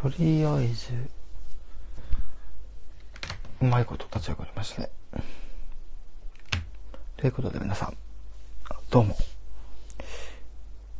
[0.00, 0.92] とりあえず、
[3.60, 4.90] うまいこと立ち上がりましたね。
[7.16, 7.96] ということで皆さん、
[8.90, 9.16] どうも。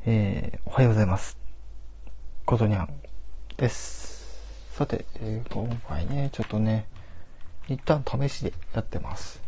[0.05, 1.39] えー、おはようございます。
[2.45, 2.89] ことにゃん
[3.57, 4.43] です。
[4.73, 6.89] さて、えー、今回ね、ちょっとね、
[7.69, 9.41] 一旦試しでやってます。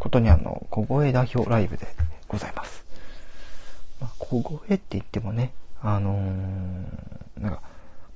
[0.00, 1.86] ことにゃんの小声代表ライブで
[2.26, 2.84] ございます。
[4.00, 7.62] まあ、小声って言ってもね、あのー、なんか、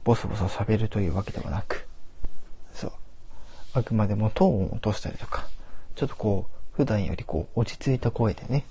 [0.06, 1.84] ボソボソ喋るというわけではなく、
[2.72, 2.92] そう。
[3.72, 5.48] あくまでもトーンを落としたりとか、
[5.96, 8.64] ちょっとこう、普段よりこう、落ち着いた声でね、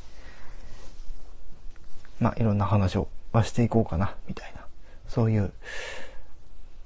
[2.22, 3.10] まあ、いろんな話を
[3.44, 4.62] していこうかな、みたいな、
[5.10, 5.52] そういう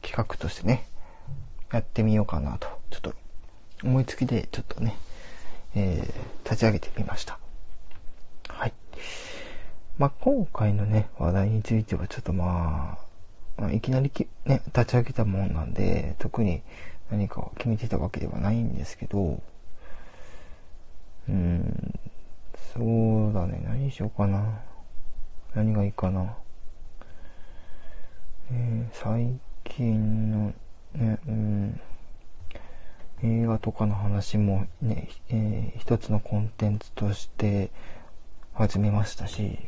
[0.01, 0.87] 企画としてね、
[1.71, 3.13] やってみようかなと、ちょっと、
[3.83, 4.97] 思いつきで、ちょっとね、
[5.75, 7.37] えー、立ち上げてみました。
[8.47, 8.73] はい。
[9.99, 13.08] まあ、今回のね、話題についてはちょっとまあ、
[13.71, 14.11] いきなり
[14.45, 16.61] ね、立ち上げたもんなんで、特に
[17.11, 19.41] 何か決めてたわけではないんですけど、
[21.27, 21.99] うん、
[22.73, 24.61] そうだね、何しようかな。
[25.53, 26.35] 何がいいかな。
[28.51, 30.53] えー、最近の
[30.93, 31.81] ね、うん、
[33.23, 37.71] 映画とかの話もね、えー、一つのコンテンツとして
[38.53, 39.59] 始めましたし、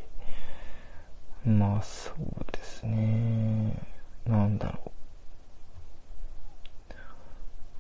[1.46, 3.74] まあそうですね。
[4.26, 4.92] なんだろう。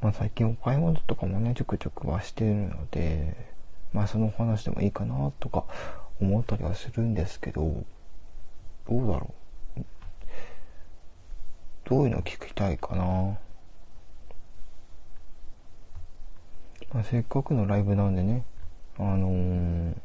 [0.02, 3.36] まあ最近お買い物とかもね、ちょくちょくはしてるので、
[3.94, 5.66] まあそのお話でもいいかなとか
[6.20, 7.84] 思ったりはするんですけど、
[8.90, 9.34] どうだろ
[9.78, 9.81] う。
[11.86, 13.38] どういうの聞きたいかな。
[16.94, 18.44] まあ、せっかくのライブなんでね、
[18.98, 19.96] あのー、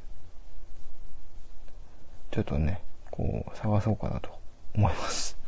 [2.30, 2.80] ちょっとね、
[3.16, 4.30] こう、探そうかなと
[4.74, 5.38] 思います。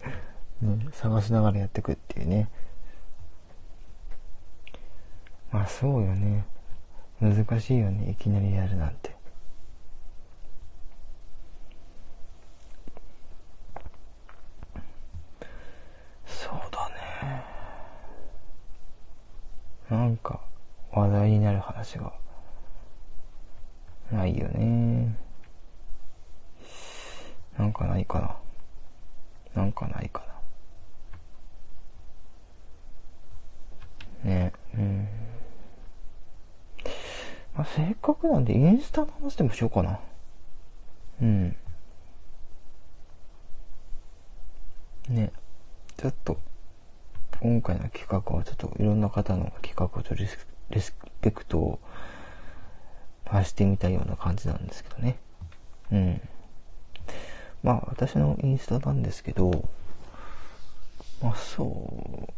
[0.60, 2.48] ね、探しながらやっていくっていうね。
[5.50, 6.44] まあそうよね。
[7.20, 8.10] 難しいよね。
[8.10, 9.16] いきなりやるなんて。
[16.26, 17.44] そうだね。
[19.90, 20.40] なんか
[20.92, 22.12] 話題になる話が
[24.12, 25.16] ないよね。
[27.60, 28.36] なんかないかな。
[29.54, 30.24] なんかないか
[34.24, 34.30] な。
[34.30, 35.08] ねうん。
[37.54, 40.00] まあ、せっかくなんでインスタの話でもしようかな。
[41.20, 41.56] うん。
[45.10, 45.30] ね。
[45.98, 46.40] ちょっと、
[47.40, 51.78] 今回の企画はちょっといろんな方の企画とリスリスペクトを
[53.26, 55.18] 発してみたような感じなんですけどね。
[55.92, 56.20] うん。
[57.62, 59.68] まあ私のインスタなんですけど、
[61.22, 62.32] まあそう、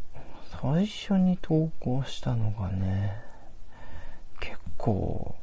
[0.61, 3.21] 最初に投稿したのがね、
[4.39, 5.35] 結構、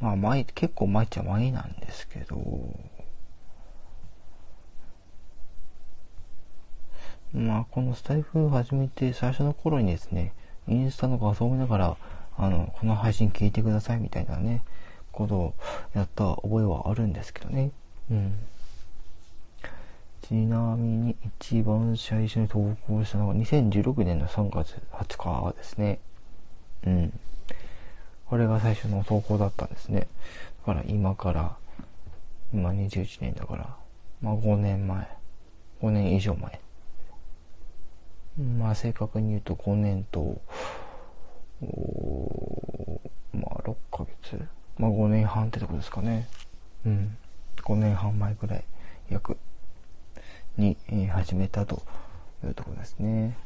[0.00, 2.36] まあ前、結構前っちゃ前なんですけど、
[7.34, 10.32] まあこのスタイフを始めて最初の頃にですね、
[10.66, 11.96] インスタの画像を見ながら、
[12.38, 14.62] あの、この配信聞いてくださいみたいなね、
[15.12, 15.54] ことを
[15.94, 17.70] やった覚えはあるんですけどね。
[18.10, 18.38] うん。
[20.28, 26.00] ちなみに一番最初に投稿したのが2016年の3月20日ですね。
[26.86, 27.20] うん。
[28.26, 30.06] これが最初の投稿だったんですね。
[30.66, 31.56] だから今から、
[32.52, 33.74] 今21年だから、
[34.20, 35.08] まあ5年前。
[35.80, 36.60] 5年以上前。
[38.58, 40.42] まあ正確に言うと5年と、
[43.32, 44.38] まあ6ヶ月
[44.76, 46.28] まあ5年半ってとこですかね。
[46.84, 47.16] うん。
[47.62, 48.64] 5年半前くらい、
[49.08, 49.38] 約。
[50.58, 50.76] に、
[51.08, 51.82] 始めたと
[52.44, 53.36] いうところですね。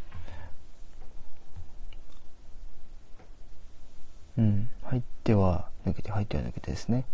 [4.38, 4.68] うん。
[4.82, 7.04] 入っては抜けて、入っては抜けてですね。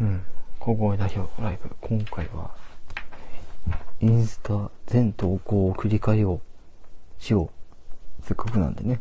[0.00, 0.22] うん。
[0.58, 1.74] 小声代表ライブ。
[1.80, 2.54] 今回は、
[4.00, 6.40] インスタ全投稿を繰り返を
[7.18, 7.50] しよ
[8.20, 8.22] う。
[8.24, 9.00] せっかくなんでね。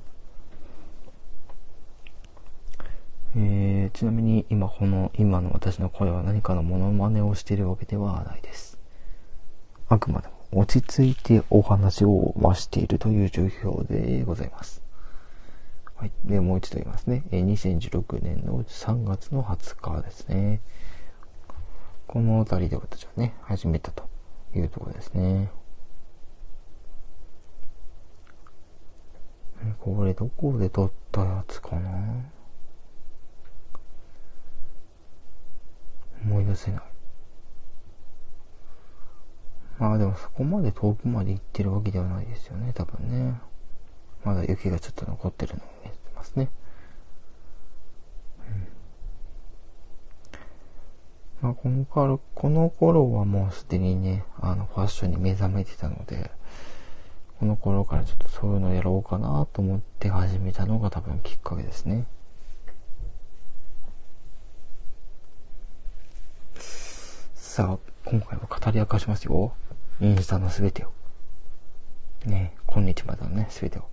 [3.37, 8.79] えー、ちなみに今この、今の私の声は何かのモノマネをしているわけではないです。
[9.89, 14.81] あくまでも落ち着いてお話を増しているという状況でございます。
[15.95, 16.11] はい。
[16.23, 17.23] で、もう一度言いますね。
[17.31, 20.61] えー、2016年の3月の20日ですね。
[22.07, 24.07] この辺りで私はね、始めたと
[24.55, 25.51] いうところですね。
[29.79, 32.34] これどこで撮ったやつかな？
[36.25, 36.81] 思い出せない。
[39.77, 43.39] まあでもそこまで遠くまで行ってるわけではないですよね、多分ね。
[44.23, 46.49] まだ雪がちょっと残ってるのを見えてますね。
[51.41, 56.31] うんまあ、この頃、この頃はもうすでにね、あの、ファッションに目覚めてたので、
[57.39, 62.07] この頃からちょっとそういうのやろうかなと思って始めたのが多分きっかけですね。
[67.55, 69.53] さあ、今回は語り明かしますよ。
[70.01, 70.91] インスタのすべてを。
[72.25, 73.87] ね、今日までのね、すべてを。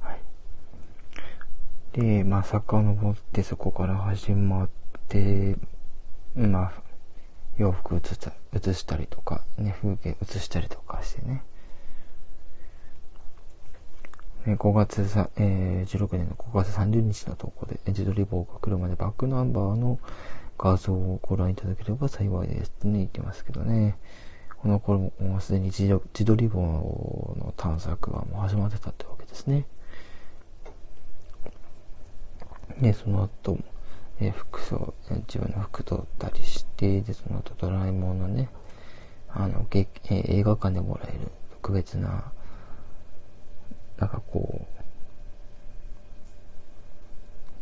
[0.00, 0.20] はい。
[2.00, 4.68] で、まあ、遡ってそこから始まっ
[5.08, 5.56] て、
[6.36, 6.72] まあ、
[7.56, 11.42] 洋服写した写したりとか、ね、風景写したりとかしてね。
[14.46, 19.98] 5月さ、えー、16年の5月30日の投稿で、自撮り棒が来るまでバックナンバーの
[20.58, 23.96] 画像をご覧いただければ幸いですってね、言ってますけどね。
[24.58, 29.66] この頃ももうすでに自撮り棒の探索はもう始まってたってわけですね。
[32.80, 33.56] で、その後、
[34.20, 34.94] え、服装、
[35.28, 38.48] 自分の服撮ったりして、で、その後ドラえもんのね、
[39.28, 41.30] あの、え、映画館でもらえる
[41.62, 42.32] 特別な、
[43.98, 44.66] なんかこう、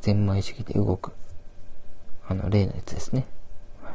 [0.01, 1.13] ゼンマイ式で動く、
[2.29, 3.27] あの、例のやつですね。
[3.83, 3.95] はい。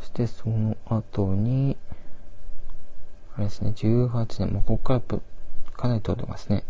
[0.00, 1.76] そしてその後に、
[3.36, 5.20] あれですね、18年、もうここから
[5.76, 6.64] かなり撮ってますね。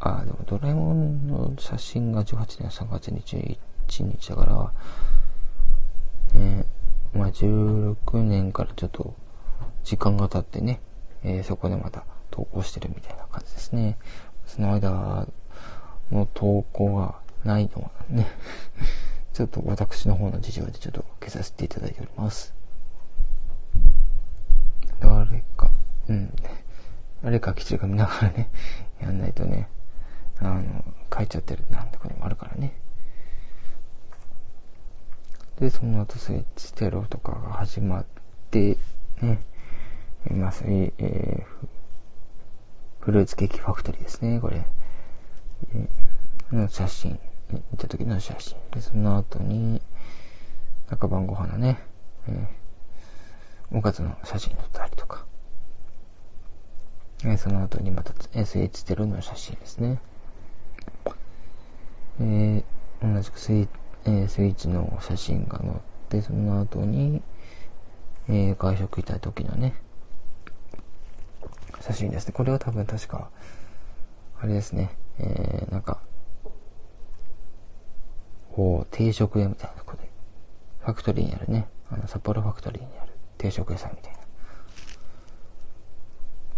[0.00, 3.58] ああ、でもドラえもんの写真が18年3月21
[4.02, 4.72] 日だから、
[6.34, 9.14] えー、まあ16年からちょっと
[9.82, 10.80] 時間が経ってね、
[11.22, 13.96] えー、そこでまた投稿してるみたいな感じですね。
[14.46, 15.26] その間
[16.10, 17.14] の投稿が
[17.44, 18.26] ないのはね、
[19.32, 22.54] ちょっと私の方の事情でちょっと消させていただいております。
[25.00, 25.70] 誰か、
[26.08, 26.32] うん。
[27.22, 28.50] 誰かきちりか見ながらね、
[29.00, 29.68] やんないとね、
[30.38, 32.74] あの、書いちゃってるなんてこともあるからね。
[35.58, 38.06] で、その後スイッチテロとかが始まっ
[38.50, 38.76] て、
[39.20, 39.40] ね、
[40.30, 41.66] まあ、そういう、えー、
[43.00, 44.64] フルーツケーキファクトリーですね、これ。
[46.52, 47.18] の写真、
[47.72, 48.56] 見た時の写真。
[48.70, 49.80] で、その後に、
[50.88, 51.78] 中晩ご飯のね、
[52.28, 55.24] えー、おかずの写真撮ったりとか。
[57.24, 59.98] えー、その後にまた SH0 の写真ですね。
[62.20, 63.68] えー、同じくスイ,、
[64.04, 65.72] えー、スイッチの写真が載っ
[66.08, 67.22] て、その後に、
[68.28, 69.74] えー、外食行った時のね、
[71.80, 72.32] 写真ですね。
[72.32, 73.30] これは多分確か、
[74.40, 76.00] あれですね、えー、なんか、
[78.54, 80.08] こう、定食屋みたいなとこで、
[80.80, 84.18] ファクトリーにあるね、あの、札幌ファクトリーにある定食屋さんみたいな。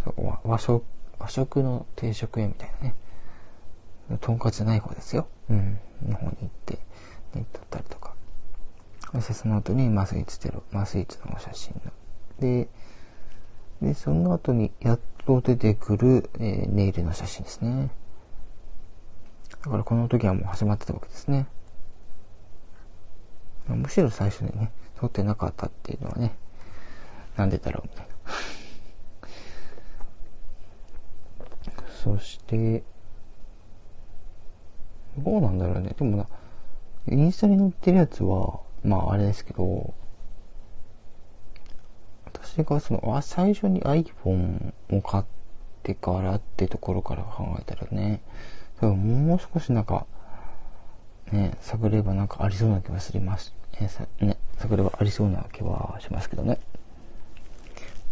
[0.05, 0.85] そう和食、
[1.19, 2.95] 和食の定食屋みたいなね。
[4.21, 5.27] とんかつない方ですよ。
[5.49, 5.79] うん。
[6.07, 6.79] の方に行って、
[7.35, 8.15] ね、撮ったりとか。
[9.13, 11.93] そしてその後にマスイーツテロ、マスイーツの写真の。
[12.39, 12.69] で、
[13.81, 17.91] で、その後にやっと出てくる、えー、ネイルの写真ですね。
[19.65, 21.47] だからこの時はもう始まってたわけですね。
[23.69, 26.37] むしろ最初にね、撮ってなかったっていうのはね、
[27.37, 28.17] なんでだろうみたいな。
[32.03, 32.85] そして、
[35.19, 35.95] どうなんだろうね。
[35.99, 36.27] でもな、
[37.09, 39.95] インスタに載ってるやつは、まああれですけど、
[42.25, 45.25] 私がその、あ、最初に iPhone を買っ
[45.83, 48.23] てからってところから考えたらね、
[48.81, 50.07] 多分もう少しなんか、
[51.33, 53.55] ね、探ればなんかありそうな気はします。
[53.81, 56.59] えさね、探ればありそうな気はしますけどね。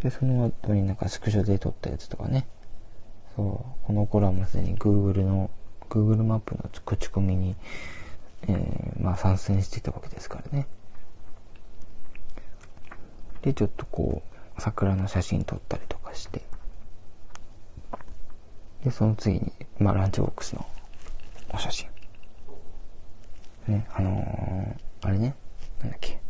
[0.03, 2.47] で、その後になんかスクショで撮ったやつとかね。
[3.37, 5.51] そう、この頃はもうすでに Google の
[5.89, 7.57] Google マップの口コミに、
[8.43, 10.67] えー、まあ参戦していたわけですからね。
[13.43, 14.23] で、ちょっとこ
[14.59, 16.43] う、桜の写真撮ったりとかして、
[18.83, 20.67] で、その次に、まあランチボックスの
[21.53, 21.94] お写真。
[23.69, 25.35] ね、あのー、あれね、
[25.81, 26.21] なんだっけ。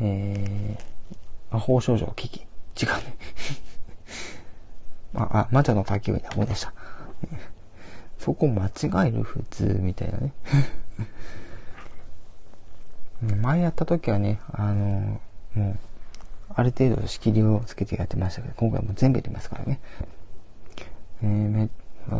[0.00, 2.40] えー、魔法少女危機。
[2.40, 3.16] 違うね。
[5.14, 6.72] あ、あ、魔女の滝上で思い出した。
[8.18, 10.32] そこ間違える普通みたいな ね。
[13.40, 15.78] 前やった時はね、あのー、もう、
[16.54, 19.80] ある程度仕切りをつけてやってましたけど、今回も全部やりますからね。
[21.22, 21.68] えー、め、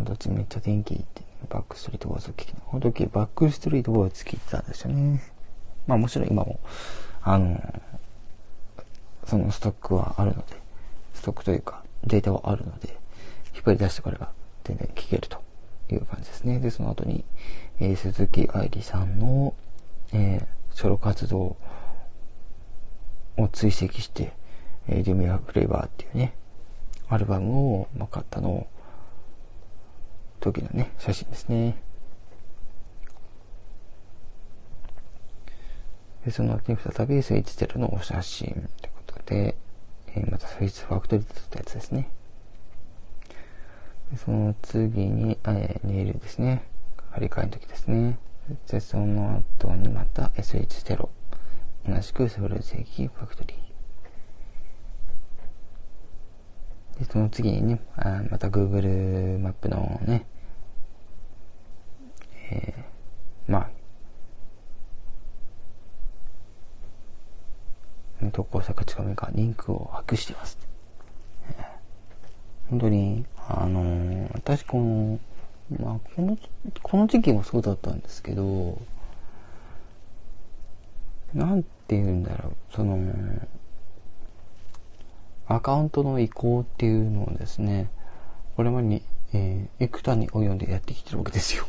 [0.04, 1.31] どっちめっちゃ天気いいって。
[1.49, 5.22] バックストリートボーイズを聞きなこの時、バックストリートボーイズ聞いてたんですよね。
[5.87, 6.61] まあもちろん今も、
[7.22, 7.61] あの、
[9.26, 10.56] そのストックはあるので、
[11.14, 12.96] ストックというか、データはあるので、
[13.54, 14.30] 引っ張り出してこれが
[14.64, 15.40] 全然聞けると
[15.90, 16.58] いう感じですね。
[16.58, 17.25] で、その後に、
[17.78, 19.54] えー、鈴木愛理さんの、
[20.12, 21.56] えー、ソロ活動
[23.37, 24.32] を追跡して、
[24.88, 26.34] えー、デュミアフレーバーっていうね、
[27.08, 28.66] アルバムを、まあ、買ったのを
[30.42, 31.76] 時のね、写真ですね。
[36.25, 39.56] で、その後に再びスイーツテロのお写真ということで、
[40.08, 42.11] えー、またスイーツファクトリーで撮ったやつですね。
[44.11, 46.64] でその次に、えー、ネイルですね。
[47.12, 48.18] 張り替えの時ですね。
[48.68, 51.08] で、その後にまた SH テロ。
[51.88, 56.99] 同じくセブル世紀ファクトリー。
[57.00, 60.26] で、その次にね、あまた Google マップのね、
[62.52, 63.71] えー、まあ、
[68.32, 70.59] 投稿した口コミがリンクを隠してます。
[72.71, 75.18] 本当に、あのー、私この、
[75.78, 76.38] まあ、この、
[76.82, 78.78] この時期もそうだったんですけど、
[81.35, 83.12] なんて言うんだろう、その、
[85.47, 87.90] アカウントの移行っていうのをですね、
[88.56, 89.02] これまでに、
[89.35, 91.66] えー、幾多に及んでやってきてるわけですよ。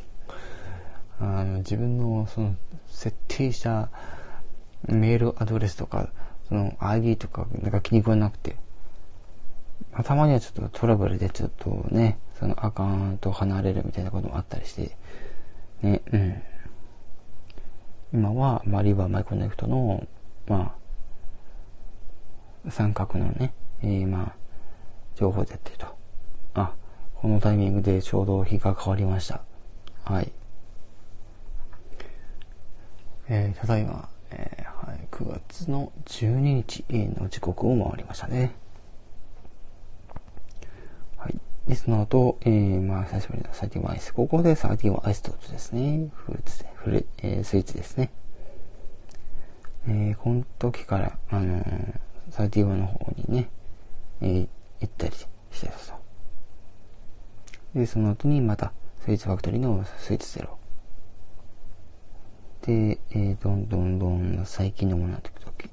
[1.20, 2.56] あの、自分の、その、
[2.88, 3.90] 設定した
[4.88, 6.10] メールアドレスとか、
[6.48, 8.58] その ID とか、なんか気に食わなくて、
[10.04, 14.98] たまにはちょっとトラブルでちょっとね、そのアカウント離れるみたいなこともあったりして、
[15.82, 16.42] ね、うん。
[18.14, 20.08] 今は、まあ、リバーマイコネクトの、
[20.48, 20.76] ま
[22.66, 24.36] あ、三角のね、えー、まあ、
[25.16, 25.88] 情報でやってると。
[26.56, 26.74] あ、
[27.16, 29.42] このタイミングでちょうど日が変わりました。
[30.06, 30.32] はい。
[33.30, 36.84] えー、ただいま、えー、はい、9月の12日
[37.20, 38.56] の時刻を回りましたね。
[41.18, 41.40] はい。
[41.68, 44.14] で、その後、えー、まあ、久しぶりのサーティワンアイス。
[44.14, 48.12] ここでサーティワンアイスとですね、フルーツで、フル、えー、スイーツですね。
[49.88, 52.00] えー、この時から、あのー、
[52.30, 53.50] サーティワンの方にね、
[54.22, 54.48] えー、
[54.82, 55.28] 行ったりし
[55.62, 55.94] てたと。
[57.74, 58.74] で、その後にまた、
[59.06, 60.58] スイーツファクトリーのスイーツゼロ。
[62.64, 65.70] で、えー、どんどんどん最近のものになっていくとき、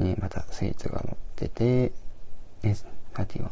[0.00, 1.92] えー、またスイーツが乗ってて、
[2.62, 3.48] S31。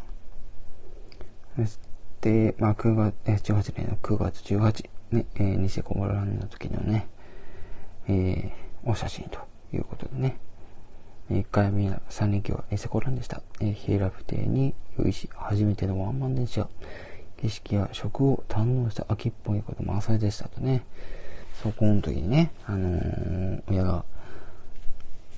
[1.57, 1.79] そし
[2.21, 7.09] て、まあ、9月、えー、18年の9月18、ね、えー、ニセコモランの時のね、
[8.09, 9.39] えー、お写真と
[9.73, 10.39] いうことでね、
[11.31, 13.41] 1回目の3連休はニセコランでした。
[13.61, 16.69] えー、ヒエラフ邸に用意し、初めてのワンマン電車、
[17.37, 20.85] 景色や食を堪能した秋っぽいこと満載でしたとね、
[21.63, 24.05] そこの時にね、あのー、親が、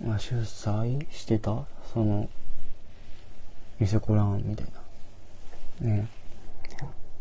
[0.05, 2.29] まあ、出産してた、その、
[3.81, 4.67] 店コランみたい
[5.81, 6.09] な、ね、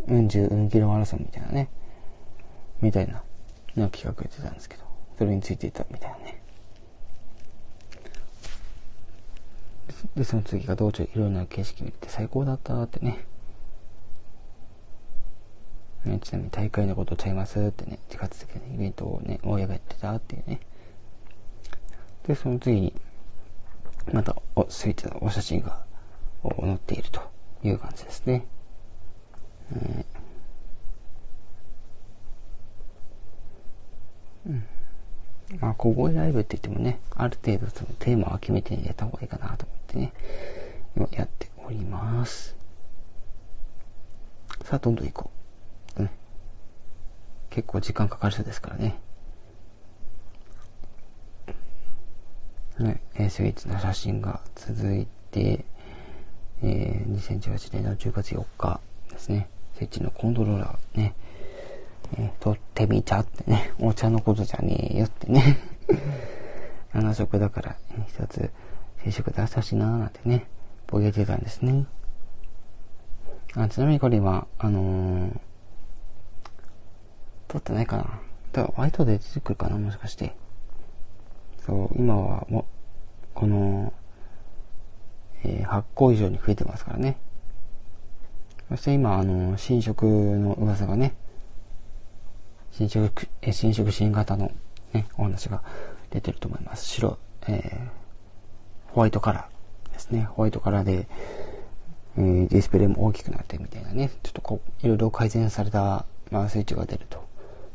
[0.08, 1.70] うん十うんキロマラソンみたいなね、
[2.80, 3.24] みたいな、
[3.76, 4.84] な企画やってたんですけど、
[5.18, 6.42] それについていたみたいなね。
[10.16, 13.26] で、その次が道中いろんな景色見れて最高だったってね、
[16.06, 17.60] ね、ちなみに大会のことちゃいます？
[17.60, 20.60] ってね、自発的なイベントをね、親がやってたっていうね。
[22.28, 22.94] で、その次に、
[24.12, 25.86] また、お、スイッチのお写真が
[26.44, 27.22] 載っていると
[27.64, 28.46] いう感じですね。
[29.72, 29.76] う
[34.50, 34.66] ん。
[35.60, 40.14] まあ、小声ライブって言ってもね、ある程度そのテーマを決めてやった方がいいかなと思ってね、
[40.96, 42.56] 今やっております。
[44.64, 45.41] さあ、どんどん行こう。
[47.52, 49.00] 結構時間かかる人ですからね。
[52.80, 55.66] ね、スイーツの写真が続いて、
[56.64, 58.80] えー、2018年の10月4日
[59.12, 59.50] ですね。
[59.76, 61.14] スイッチのコントローラーね、
[62.18, 65.60] えー、取ってみたってね、 お茶のことじゃねえよってね。
[66.96, 67.76] 7色だから、
[68.08, 68.50] 一つ、
[69.04, 70.48] 定食出したしなーなんてね、
[70.88, 71.86] ぼけてたんですね。
[73.56, 75.40] あちなみにこれは、あのー
[77.52, 78.04] 撮ってないかな。
[78.54, 80.36] だから、ワイトで出てくるかな、もしかして。
[81.66, 82.66] そう、今はもう、
[83.34, 83.92] この、
[85.44, 87.18] えー、発行以上に増えてますからね。
[88.70, 91.14] そして今、あの、新色の噂がね、
[92.72, 94.52] 新色、え新色新型の
[94.94, 95.62] ね、お話が
[96.10, 96.86] 出てると思います。
[96.86, 97.18] 白、
[97.50, 100.24] えー、ホワイトカラーですね。
[100.24, 101.06] ホワイトカラーで、
[102.18, 107.28] えー、ディスプレイも大きくなってみたいなね、ちょっとこう、いろいろ改善されたまあ、スイッチが出ると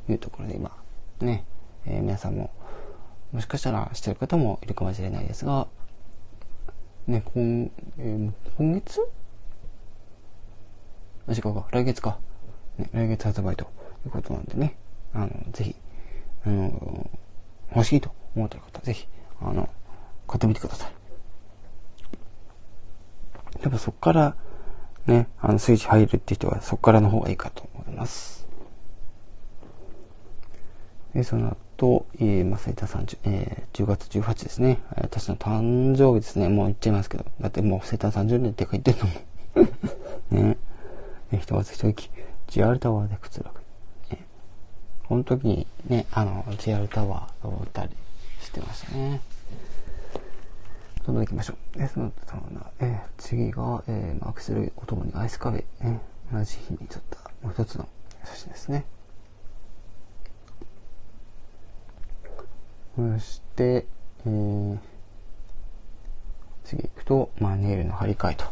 [0.08, 0.76] いうところで今、
[1.20, 1.44] ね、
[1.86, 2.50] えー、皆さんも、
[3.32, 5.66] もしかしたらしてる方もいるかもしれないですが、
[7.06, 9.00] ね、今、えー、今月？
[11.28, 12.18] あ、違うか、来月か。
[12.78, 13.64] ね、来月発売と
[14.04, 14.76] いうことなんでね、
[15.14, 15.76] あの、ぜひ、
[16.44, 17.10] あの、
[17.74, 19.08] 欲しいと思ってる方、ぜひ、
[19.40, 19.68] あの、
[20.28, 20.92] 買ってみてください。
[23.62, 24.36] やっぱそっから、
[25.06, 28.35] ね、あの、スイッチ入るって人はそっからの方がいいかと思います。
[31.16, 34.80] で、その後、えー、まあ、生誕30、えー、10月18ですね。
[35.00, 36.50] 私の誕生日ですね。
[36.50, 37.24] もう言っちゃいますけど。
[37.40, 39.14] だってもう生誕30年って書いてんのもん。
[40.50, 40.58] ね。
[41.30, 42.10] ね、一つ一息、
[42.48, 43.50] JR タワーでくつろ
[44.10, 44.14] ぐ。
[44.14, 44.26] ね、
[45.08, 47.96] この時にね、あの、JR タワー登ったり
[48.42, 49.22] してましたね。
[51.06, 51.82] どんどん行きましょう。
[51.82, 52.42] え、その、その
[52.80, 55.98] え次が、えー、アクセルおともにアイスカフェ、ね、
[56.30, 57.88] 同じ日に撮ったもう一つの
[58.22, 58.84] 写真ですね。
[62.96, 63.86] そして、
[64.24, 64.78] えー、
[66.64, 68.44] 次行くと、まあ、ネイルの張り替えと。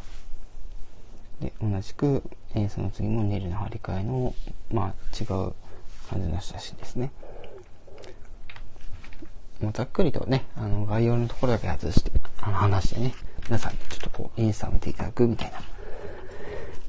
[1.40, 2.22] で、同じく、
[2.54, 4.34] えー、その次もネイルの張り替えの、
[4.70, 5.54] まあ、違う
[6.10, 7.10] 感じの写真ですね。
[9.62, 13.14] もうざっくりとね、あの、概要のところだけ外して、あの、話してね、
[13.46, 15.62] 皆さんにちょっとこう、インスタを見ていただくみたいな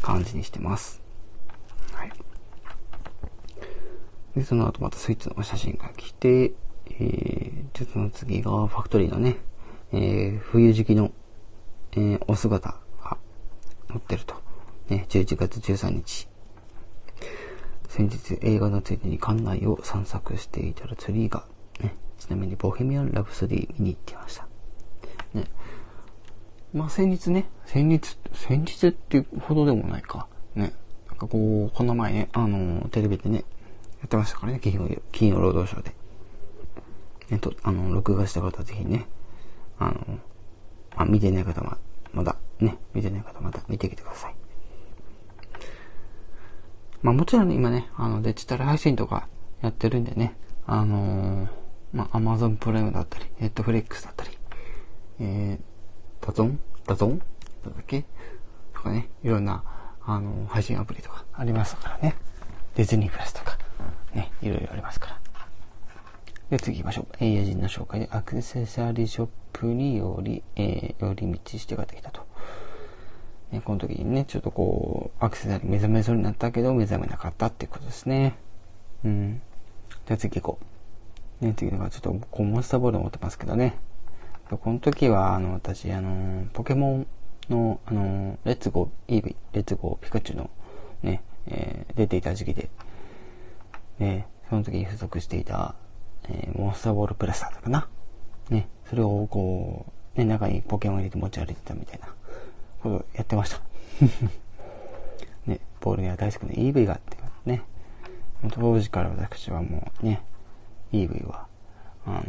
[0.02, 1.02] 感じにしてます。
[1.94, 2.12] はい。
[4.36, 6.52] で、その後またスイーツの写真が来て、
[6.92, 9.38] えー、ちょっとの次がファクトリーのね、
[9.92, 11.12] えー、冬時期の、
[11.94, 13.18] えー、お姿が
[13.88, 14.36] 載ってると。
[14.90, 16.28] ね、11月13日。
[17.88, 21.46] 先日映画のついでに館内を散策していたらツリーが、
[21.80, 24.48] ね、ちなみにボヘミアン・ラブソディ見に行ってました。
[25.34, 25.46] ね。
[26.74, 30.28] まあ先日ね、先日、先日っていうほどでもないか。
[30.56, 30.74] ね。
[31.08, 33.46] なんかこう、この前ね、あの、テレビでね、
[34.00, 35.96] やってましたからね、金曜、金曜労働省で。
[37.32, 39.08] えっと、あの、録画した方ぜひね、
[39.80, 40.20] あの、
[40.96, 41.78] まあ、見てない方は、
[42.14, 44.36] まだ、ね、見てない方また見てきてください。
[47.02, 49.28] まあもちろん、今ね、あの、デジタル配信とか
[49.62, 51.50] やってるんでね、あのー、
[51.94, 54.32] まあ、アマゾンプライムだったり、ネットフリックスだったり、
[55.20, 56.60] えー、ダゾン？
[56.86, 57.20] ダゾン？
[57.20, 58.06] だっけ？
[58.74, 59.64] とかね、いろんな、
[60.06, 62.16] あのー、配信アプリとかありますからね。
[62.76, 63.58] ディズニープラスとか、
[64.14, 65.20] ね、いろいろありますから。
[66.50, 67.24] で、次行きましょう。
[67.24, 72.22] エイヤ人の紹介でアクセサリーショップにより、えー、寄り道して帰ってきたと。
[73.52, 78.36] ね、この時にね、ちょっとこう、アクセサリー目覚めそうになったけど、目覚めなかったっていうことですね。
[79.04, 79.42] うん。
[80.06, 80.60] じゃあ次行こ
[81.42, 81.46] う。
[81.46, 83.80] ね、次のがちょっと、こう、モンスターボール持ってますけどね。
[84.50, 87.08] この時は、あの、私、あの、ポケモン
[87.50, 90.50] の、あの、 Let's Go、イーブイ、Let's Go、ピカチュウの、
[91.02, 92.70] ね、えー、出ていた時期で、
[93.98, 95.76] ね、その時に付属していた、
[96.30, 97.88] えー、モンスターボールプラスだったかな？
[98.50, 99.86] ね、それをこ
[100.16, 102.08] う、ね、中にポケモン入れて持ち歩いてたみたいな
[102.82, 103.62] ことをやってました。
[105.48, 107.62] ね、ボールには大好きな EV があってね、
[108.52, 110.24] 当時から私はもうね、
[110.92, 111.48] EV は、
[112.06, 112.24] あの、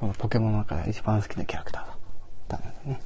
[0.00, 1.96] このポケモンの中で一番好きなキャラクターだっ
[2.48, 3.00] たのでね。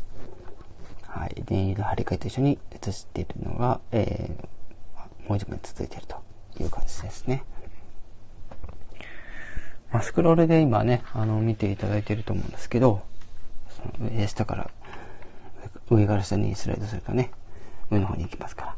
[1.07, 1.42] はい。
[1.46, 6.16] 電油の張り替えと一緒に映しているのが、えー、文字も続いていると
[6.61, 7.44] いう感じですね。
[9.92, 13.03] まあ、スクロールで今ね、あの、見ていただいていると思うんですけど、
[13.70, 14.70] その上下から、
[15.90, 17.31] 上から下にスライドするとね、
[17.90, 18.77] 上の方に行きますから。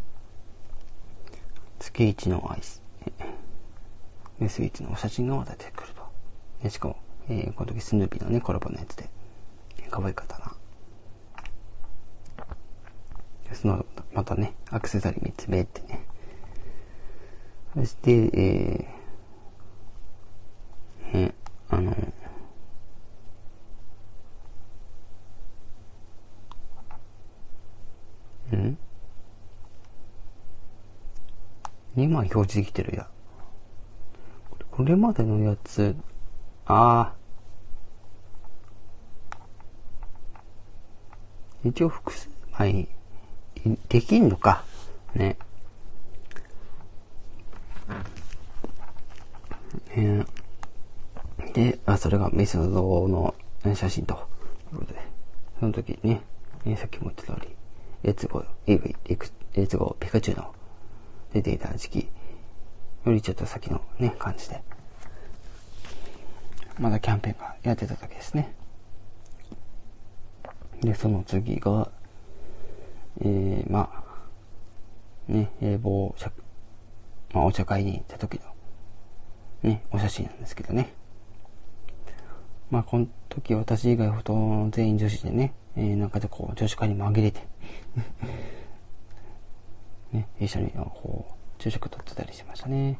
[1.80, 2.82] 月一のアイス。
[4.38, 6.02] で、スイーツのお写真が出てくると。
[6.62, 6.96] で、しかも、
[7.28, 9.08] えー、この時スヌーピーのね、コラボのやつで、
[9.90, 10.54] 可愛かったな。
[13.52, 16.04] その、またね、アクセサリー3つ目ってね。
[17.74, 18.99] そして、えー、
[21.12, 21.34] ね、
[21.68, 21.90] あの、
[28.52, 28.78] ん
[31.96, 33.08] ?2 枚表示できてるや。
[34.70, 35.96] これまでのやつ、
[36.66, 37.20] ああ。
[41.64, 42.88] 一応複数枚
[43.88, 44.64] できんのか。
[45.14, 45.36] ね。
[49.92, 50.39] えー
[51.52, 53.34] で、あ、それがメスの像の
[53.74, 54.14] 写真と
[54.72, 55.00] いうことで、
[55.58, 56.22] その時ね、
[56.76, 57.48] さっきも言った通り、
[58.02, 60.54] Let's Go、イーブイ、 Let's Go、ピカチュウの
[61.32, 62.08] 出ていた時期
[63.04, 64.62] よりちょっと先のね、感じで、
[66.78, 68.54] まだキャンペーンがやってた時ですね。
[70.82, 71.90] で、その次が、
[73.22, 73.90] えー、ま
[75.28, 76.14] あ、ね、冷房、
[77.32, 78.38] まあ、お茶会に行った時
[79.62, 80.94] の、ね、お写真なんですけどね。
[82.70, 87.46] まあ、この時私以外ほとんど全員女子でね、えー、なんかでこう、女子会に紛れて
[90.12, 92.98] ね、一緒にこう、昼食取ってたりしましたね。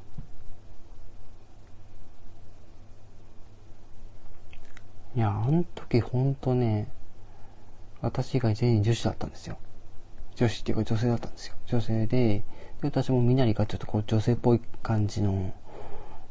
[5.17, 6.89] いや、あの時ほんとね、
[8.01, 9.59] 私以外全員女子だったんですよ。
[10.37, 11.57] 女子っていうか女性だったんですよ。
[11.67, 12.45] 女性で、で
[12.83, 15.53] 私もみなりがちょっとこう女性っぽい感じの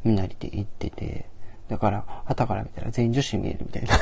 [0.03, 1.29] みなりで行ってて、
[1.69, 3.95] だから、旗から見たら全員女子見えるみたいな。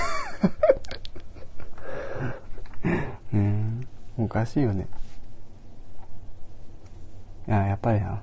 [3.33, 4.87] う ん、おかしいよね。
[7.47, 8.21] いや、っぱりな、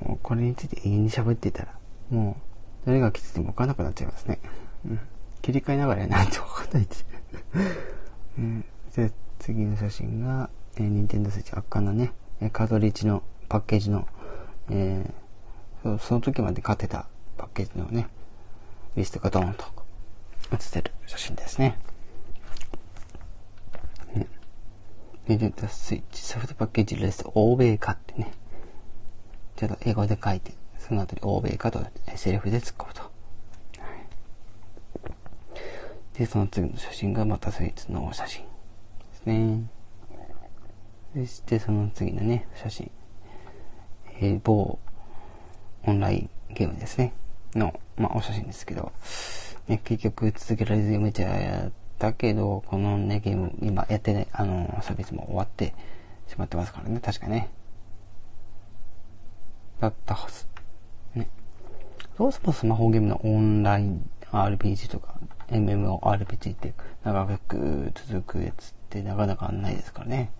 [0.00, 1.78] もうこれについて永遠に喋ってたら、
[2.10, 2.36] も
[2.84, 4.40] う、どれがきついても分かんなくなっちゃいますね。
[4.84, 5.00] うん。
[5.40, 7.04] 切り替えながらないと分かんないし。
[8.38, 8.64] うん。
[8.94, 12.12] で、次の写真が、えー、ニンテンドスイッチ圧巻のね、
[12.52, 14.06] カードリッジのパッケージの、
[14.70, 15.12] えー、
[15.82, 18.08] その時まで買ってたパッケージのね、
[18.96, 19.64] リストがドーンと
[20.52, 21.78] 写ってる写真ですね。
[25.28, 28.32] ニンテンドスイッチソフトパッケージレスト欧米化ってね、
[29.56, 31.80] ちょっと英語で書いて、その後に欧米化と
[32.16, 33.02] セリフで突っ込むと。
[36.14, 38.48] で、その次の写真がまたスイーツの写真で
[39.14, 39.64] すね。
[41.14, 42.90] そしてその次のね、写真。
[44.20, 44.78] えー、某
[45.84, 47.12] オンラインゲームですね。
[47.54, 48.92] の、まあ、お写真ですけど、
[49.68, 55.74] ね、結局続けられずやめちゃったけど、このね、ゲーム、今やってね、あの、サービスも終わって
[56.26, 57.50] しまってますからね、確かね。
[59.80, 60.46] だったはず。
[61.14, 61.28] ね。
[62.16, 65.14] そもそもスマホゲームのオンライン RPG とか
[65.50, 70.30] MMORPG って長く続くやつってなかなかないですからね。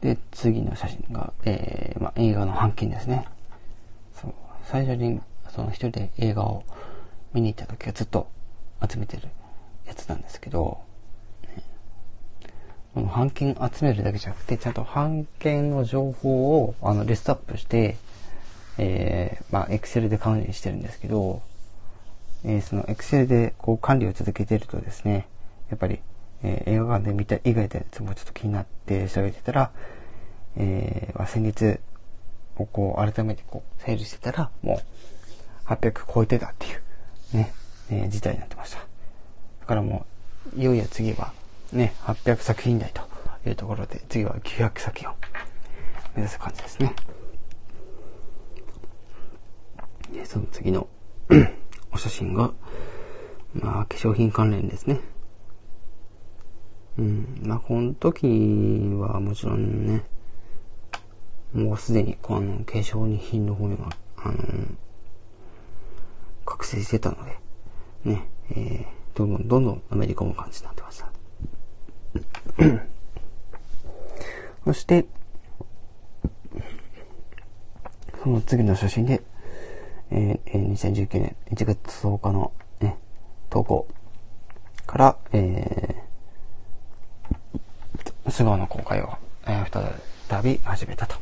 [0.00, 3.26] で、次の写真が、えー、まあ、映画の半券ですね。
[4.14, 4.34] そう。
[4.64, 6.64] 最初に、その一人で映画を
[7.32, 8.28] 見に行った時はずっと
[8.88, 9.28] 集めてる
[9.86, 10.80] やつなんですけど、
[12.94, 17.96] この版権集めるだけじゃなくて、ちゃんと版権の情報をあのリストアップして、
[18.78, 21.42] えー、まあ、エクセルで管理してるんですけど、
[22.44, 25.28] えー、そのエクセルでこう管理を続けてるとですね、
[25.68, 26.00] やっぱり、
[26.42, 29.70] えー、映画館で見た以外でつもちょっと気になって調べてたら、
[30.56, 31.78] えー、まあ、先日
[32.56, 34.80] をこう改めてこう整理してたら、も
[35.66, 37.52] う800超えてたっていう、ね、
[37.90, 38.78] えー、事態になってました。
[39.60, 40.06] だからも
[40.56, 41.32] う、いよいよ次は、
[41.72, 43.02] ね、800作品台と
[43.48, 45.14] いうところで、次は900作品を
[46.14, 46.94] 目指す感じですね。
[50.12, 50.88] で、その次の
[51.92, 52.52] お写真が、
[53.54, 55.00] まあ、化粧品関連ですね。
[56.98, 57.40] うん。
[57.42, 58.26] まあ、この時
[58.98, 60.04] はもちろんね、
[61.52, 64.36] もうすでに、この化粧品の方には、あの
[66.44, 67.38] 覚醒してたので、
[68.04, 71.10] ね、えー、どんどんどんどんアメリカも感じになってました。
[74.64, 75.06] そして、
[78.22, 79.22] その次の写真で、
[80.10, 82.98] えー、2019年1月10日の、ね、
[83.48, 83.86] 投稿
[84.86, 86.09] から、えー、
[88.28, 89.92] 素顔の公開を、えー、
[90.28, 91.16] 再び始めたと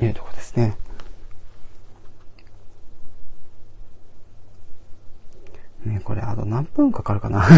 [0.00, 0.76] いうところですね。
[5.84, 7.48] ね、これあと何分かかるかな？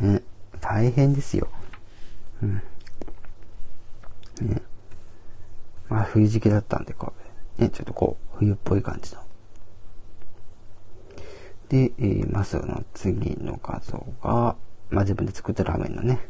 [0.00, 0.22] ね、
[0.60, 1.48] 大変ですよ。
[2.42, 2.62] うん。
[4.42, 4.62] ね。
[5.88, 7.12] まあ冬時期だったんで、こ
[7.58, 9.22] う、ね、ちょっとこう、冬っぽい感じの。
[11.68, 14.56] で、えー、まずの次の画像が、
[14.90, 16.20] まあ自分で作ったラーメンのね、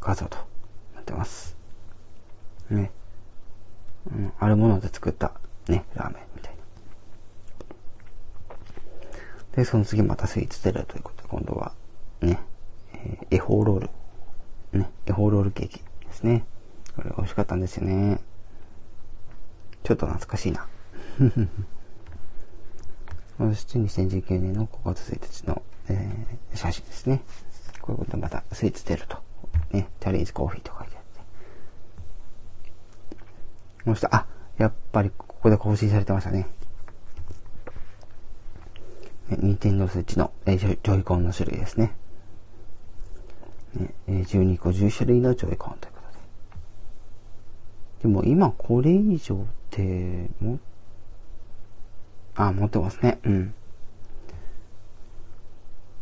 [0.00, 0.36] 画像と
[0.94, 1.56] なってます。
[2.70, 2.90] ね。
[4.06, 5.32] うん、あるもので作った
[5.68, 6.62] ね、ラーメンみたいな。
[9.56, 11.72] で、その次またスイーツテレということで、今度は、
[12.20, 12.40] ね、
[12.92, 13.90] えー、恵方ロール。
[14.78, 16.44] ね、恵方ロールケーキですね。
[16.96, 18.20] これ美味しかったんですよね。
[19.82, 20.66] ちょっと懐かしいな。
[23.38, 27.22] そして2019年の5月1日の、えー、写真ですね。
[27.80, 29.18] こういうことでまたスイーツテルと、
[29.70, 31.20] ね、チャリーズコーヒーと書いてあって。
[33.84, 34.26] そして、あ、
[34.58, 36.48] やっぱりここで更新されてましたね。
[39.30, 41.94] ニンテンドースイッチの、えジョイコンの種類ですね。
[43.74, 46.18] ねえ12個10種類のジョイコンということ
[48.02, 48.02] で。
[48.02, 49.38] でも今これ以上っ
[49.70, 50.58] ても、
[52.36, 53.18] あ、持ってますね。
[53.24, 53.54] うん。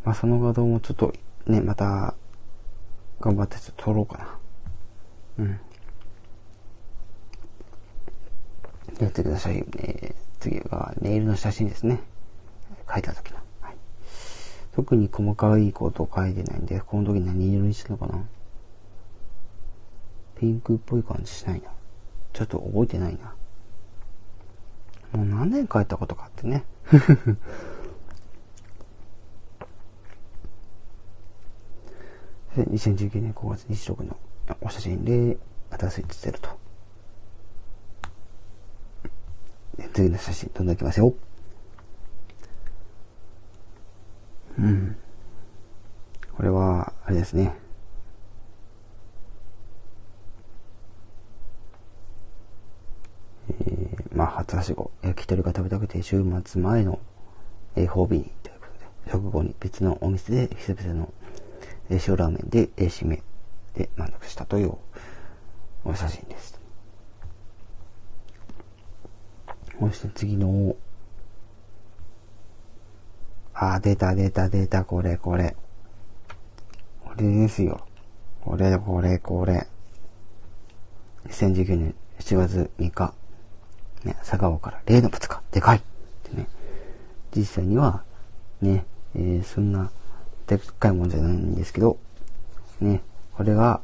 [0.05, 1.12] まあその画像もちょっと
[1.47, 2.15] ね、また、
[3.21, 4.38] 頑張ってちょっと撮ろうかな。
[5.38, 5.61] うん。
[9.01, 9.65] やってください。
[9.79, 12.01] えー、次はネイルの写真ですね。
[12.93, 13.38] 書いた時の。
[13.61, 13.77] はい。
[14.73, 18.25] 特に細かいことを書いてないんで、この時何色にしてるのかな
[20.38, 21.71] ピンクっぽい感じしないな。
[22.33, 23.35] ちょっと覚えてないな。
[25.12, 26.65] もう何年書いたことかってね。
[32.57, 34.17] 2019年5月26日の
[34.61, 35.38] お写真で、
[35.71, 36.62] 新しい写ってると。
[39.95, 41.15] 次の写真、どんどんいきますよ。
[44.59, 44.97] うん。
[46.37, 47.55] これは、あれですね。
[53.49, 57.01] えー、まあ、初はしご、焼き鳥が食べたくて、週末前の、
[57.77, 58.67] えー、褒美に、というこ
[59.07, 61.12] とで、食後に別のお店で、久々の、
[61.90, 63.23] 塩ラーメンで、え、締め
[63.75, 64.77] で満足したという
[65.85, 66.61] お写真です。
[69.79, 70.77] そして次の、
[73.55, 75.57] あ、出た出た出た、これこれ。
[77.05, 77.85] これですよ。
[78.45, 79.66] これこれこれ。
[81.27, 83.14] 2019年7月3日。
[84.05, 85.42] ね、佐川から例の物か。
[85.51, 85.81] でかいっ
[86.25, 86.49] てね。
[87.35, 88.05] 実際には、
[88.61, 89.90] ね、えー、そんな、
[90.57, 91.99] でっかいもんじゃないんですけど、
[92.81, 93.01] ね、
[93.35, 93.81] これが、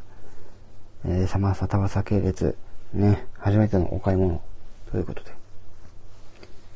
[1.07, 2.57] えー、サマーサタバサ系列、
[2.92, 4.42] ね、初めてのお買い物
[4.90, 5.33] ということで。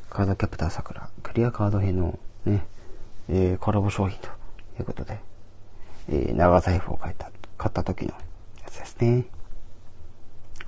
[0.09, 2.65] カードキャプターさくら、クリアカード編のね、
[3.29, 4.27] えー、コラボ商品と
[4.79, 5.19] いうことで、
[6.09, 8.13] えー、長財布を買った、買った時の
[8.63, 9.25] やつですね。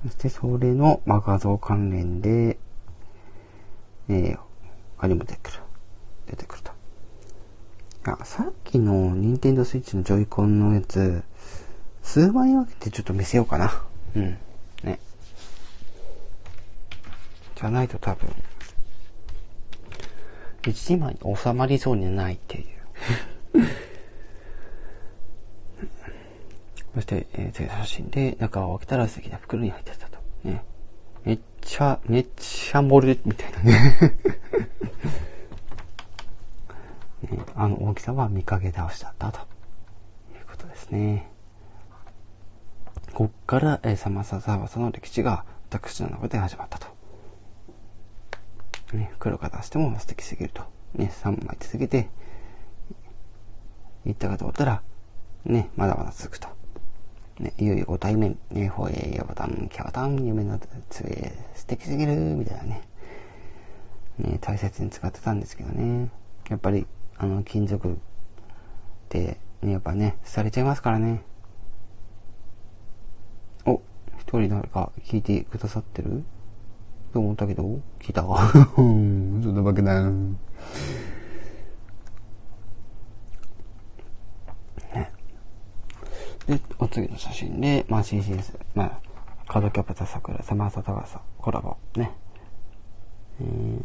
[0.04, 2.58] そしてそれの、まあ、画像関連で、
[4.08, 4.38] えー、
[4.96, 5.58] 他にも出てくる。
[6.28, 6.75] 出てくると。
[8.12, 11.22] あ、さっきの任天堂スイッチのジョイコンのやつ、
[12.02, 13.82] 数枚分けてちょっと見せようかな。
[14.14, 14.38] うん。
[14.84, 15.00] ね。
[17.56, 18.28] じゃないと多分、
[20.66, 22.66] 一枚に収まりそうにないっていう。
[26.94, 30.18] そして、えー、次の写真で中を開けたら素敵な袋に入ってたと。
[30.44, 30.64] ね。
[31.24, 34.16] めっちゃ、めっちゃ盛るみたいなね。
[37.56, 39.42] あの大きさは見かけ倒しだったとい
[40.42, 41.30] うことですね。
[43.14, 46.86] こっから、えー、サマササバサの歴史が私の中で始まったと。
[48.92, 50.62] ね、黒が出しても素敵すぎると。
[50.94, 52.08] ね、3枚続けて、
[54.04, 54.82] いったかと思ったら、
[55.44, 56.48] ね、まだまだ続くと。
[57.38, 62.82] ね、いよいよご対面、ね、ほえ、ヤバタン、キャバタン、夢のつえ、素敵すぎる、みたいなね。
[64.18, 66.10] ね、大切に使ってたんですけどね。
[66.48, 66.86] やっぱり、
[67.18, 67.96] あの、金属っ
[69.08, 71.22] て、ね、やっぱね、されちゃいますからね。
[73.64, 73.80] お、
[74.18, 76.24] 一人誰か聞いてくださってる？
[77.12, 78.24] と思ったけど、聞いた？
[78.24, 78.42] わ。
[78.76, 80.04] うん、そんなわけない。
[84.94, 85.10] ね。
[86.46, 89.00] で、お次の写真で、まあ CCS、まあ、
[89.48, 92.12] カードキャプター桜、サマーサタガサ、コラボ、ね。
[93.40, 93.82] えー、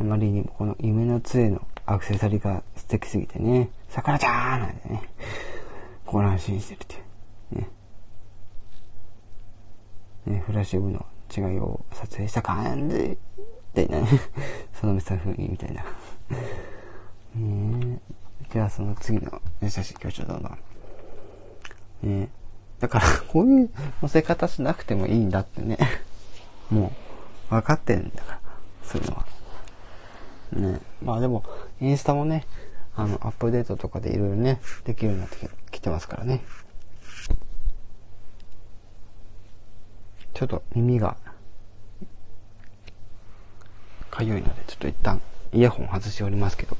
[0.00, 1.60] あまりにもこの夢の杖の
[1.90, 5.10] アクセサリーが素敵すぎてね、桜ちゃーなんてね、
[6.06, 7.58] こ安心してるっていう。
[7.58, 7.70] ね。
[10.26, 11.04] ね、フラッシュ部の
[11.36, 13.16] 違いを撮影した感じっ
[13.74, 14.04] てね、
[14.80, 15.84] その見せ雰囲気みたいな。
[17.34, 17.98] ね
[18.52, 22.20] じゃあその次の写真今日ちょっとどんどん。
[22.20, 22.28] ね
[22.78, 25.76] だからこういう載せ方しなくてもいいんだってね。
[26.70, 26.92] も
[27.50, 28.40] う分かってるんだから、
[28.84, 29.39] そういうのは。
[30.52, 31.44] ねまあでも、
[31.80, 32.46] インスタもね、
[32.94, 36.42] あの、アップデートとかでいろいろね、できるようになってきてますからね。
[40.34, 41.16] ちょっと耳が
[44.10, 45.20] かゆいので、ちょっと一旦
[45.52, 46.76] イヤホン外しておりますけど。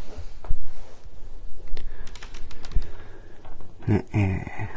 [3.87, 4.69] ね、え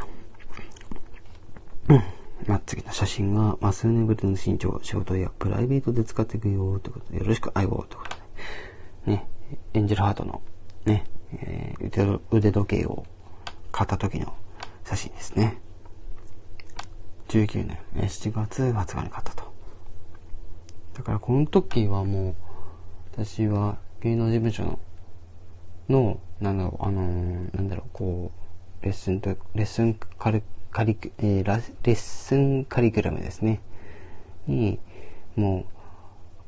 [1.93, 2.01] ー、
[2.47, 8.12] まあ、次の写真が、まあ、数年ぶりの身長、仕事やプライベートで使っていくよ、ということで、よろしく相棒、ということ。
[9.73, 10.41] エンジェルハートの、
[10.85, 13.05] ね、えー、腕時計を
[13.71, 14.33] 買った時の
[14.85, 15.57] 写真ですね。
[17.29, 19.51] 19年え、7月20日に買ったと。
[20.93, 22.35] だからこの時はもう、
[23.11, 24.79] 私は芸能事務所の、
[25.89, 28.31] の、なんだろう、あのー、なんだろう、こ
[28.81, 33.61] う、レッスンと、レッスンカリ、カリ、えー、レッスンカリキュラムですね。
[34.45, 34.79] に、
[35.35, 35.65] も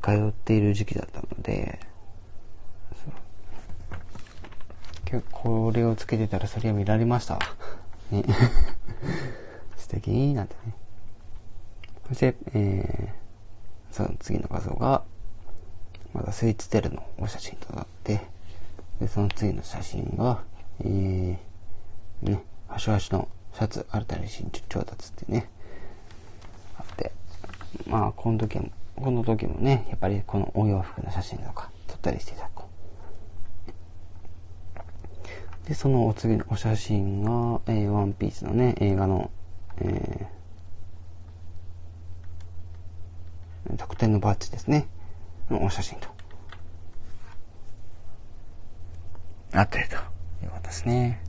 [0.02, 1.80] う、通っている時期だったので、
[5.32, 7.40] これをつけてたらそれは見られました。
[8.12, 8.24] ね。
[9.78, 10.74] 素敵なんてね。
[12.08, 15.04] そして、えー、その次の画像が、
[16.14, 18.22] まだスイーツテルのお写真となって、
[19.00, 20.44] で、その次の写真が、
[20.82, 25.50] えー、ね、端々のシャツ、新たに新調達ってね、
[26.78, 27.12] あって、
[27.88, 32.50] まあ、この時も、この時もね、やっぱりこのお洋服の写真とか撮ったりしてた。
[35.68, 39.32] で、そのお次のお写真が、えー、ワンピースのね、映画の、
[39.80, 44.88] えー、特典のバッジですね。
[45.50, 46.08] のお写真と。
[49.54, 49.96] あってると。
[49.96, 51.22] よかったですね。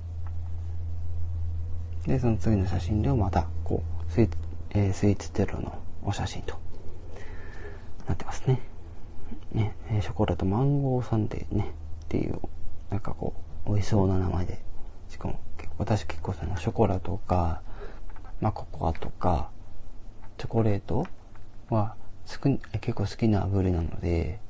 [2.06, 4.36] で、その次の写真ではまた、こう、スイーツ、
[4.70, 6.58] えー、スイーツテロのお写真と
[8.06, 8.60] なってますね。
[9.52, 11.72] ね、えショコラとマンゴーサンデーね、
[12.04, 12.38] っていう、
[12.90, 13.45] なんかこう、
[13.76, 14.60] 味しそうな名前で。
[15.08, 15.38] しかも、
[15.78, 17.62] 私結構そのショコラとか、
[18.40, 19.50] まあ、ココアとか、
[20.38, 21.06] チョコレート
[21.70, 21.96] は
[22.80, 24.40] 結構好きな部類なので、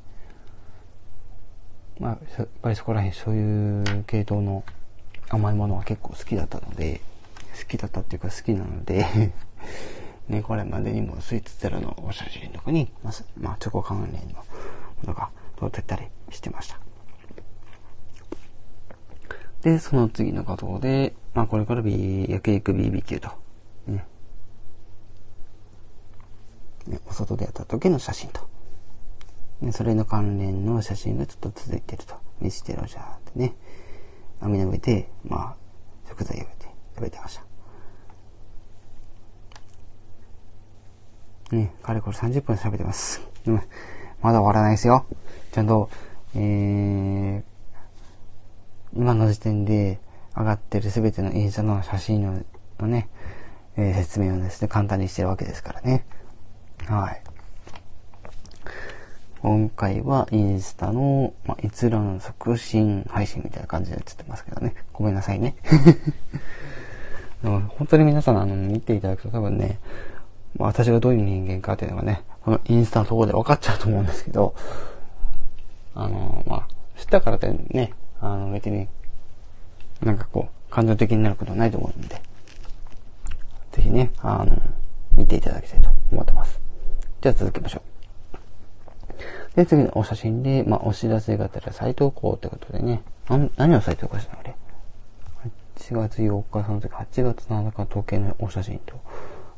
[1.99, 4.65] まあ、やっぱりそこら辺そういう系統の
[5.29, 7.01] 甘いものは結構好きだったので、
[7.59, 9.07] 好きだったっていうか好きなので
[10.29, 14.45] ね、これまでにもスイーツゼロのお写真とかに、まあ、まあ、チョコ関連のも
[15.05, 16.86] のが撮ってたりしてました。
[19.67, 23.31] で、その次の画像で、まあ、これから B、焼肉 BBQ と、
[23.89, 24.07] ね。
[26.87, 28.49] ね、お外でやった時の写真と。
[29.61, 32.15] ね、それの関連の写真がちょっと続いてると。
[32.41, 33.57] 見せてろじゃーってね。
[34.41, 35.57] 網の上で、まあ、
[36.09, 37.41] 食材を入れて食べてまし
[41.51, 41.57] た。
[41.57, 43.21] ね、かれこれ30分喋ってます。
[44.23, 45.07] まだ終わらないですよ。
[45.51, 45.91] ちゃんと、
[46.37, 47.56] えー、
[48.97, 50.01] 今の時点で
[50.35, 52.45] 上がってるすべてのインスタの写真
[52.79, 53.09] のね、
[53.77, 56.07] えー、説明をですね、簡単にしてるわけですからね。
[56.87, 57.23] はい。
[59.43, 64.75] 今回はインスタの、まあ、閲覧促進配信みたいな感じで映ってますけどね。
[64.95, 65.57] ごめんなさいね。
[67.43, 69.79] 本当に皆さん、あの、見ていただくと多分ね、
[70.59, 74.55] まあ、私がどういう人間かっていうのがね、このインスタのところで分かっちゃうと思うんですけど、
[75.95, 78.89] あの、まあ、知ったからってね、あの、別に、
[80.03, 82.21] なんかこう、感情的になることはないと思うんで、
[83.73, 84.57] ぜひね、あの、
[85.17, 86.61] 見ていただきたいと思ってます。
[87.21, 87.83] じゃあ続きましょ
[89.55, 89.57] う。
[89.57, 93.03] で、次のお写真で、まあ、お知らせがてら再投稿ってことでね、
[93.57, 94.55] 何を再投稿したのあれ
[95.79, 99.01] ?8 月4日、その時8月7日時計のお写真と、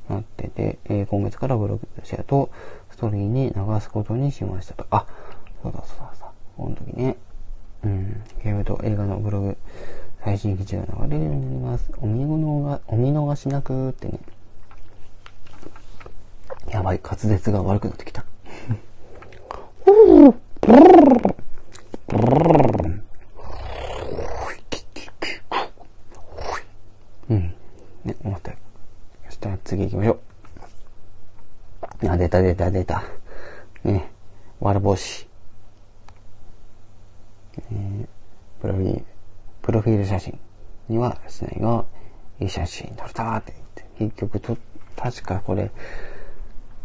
[0.09, 2.51] なってて、えー、今月からブログシェアと
[2.91, 4.87] ストーリーに流すことにしましたと。
[4.91, 5.07] あ、
[5.63, 6.33] そうだそうだそうだ。
[6.57, 7.17] この時ね、
[7.85, 9.57] うん、ゲームと映画のブログ、
[10.25, 11.91] 最新記事が流れるようになります。
[11.99, 14.19] お見逃お見逃しなくってね。
[16.71, 18.25] やばい、滑舌が悪くなってきた。
[27.31, 27.55] うん。
[28.05, 28.57] ね、思ったよ
[29.29, 30.19] したら次行きましょ
[32.03, 32.09] う。
[32.09, 33.05] あ、出た出た出た。
[33.85, 34.11] ね、
[34.61, 35.28] わら帽子。
[37.73, 38.07] えー、
[38.61, 39.05] プロフィール、
[39.63, 40.39] プロフィール写真
[40.89, 41.85] にはしないが、
[42.41, 44.57] いい写真撮れたって言って、結局と、
[44.97, 45.71] 確かこれ、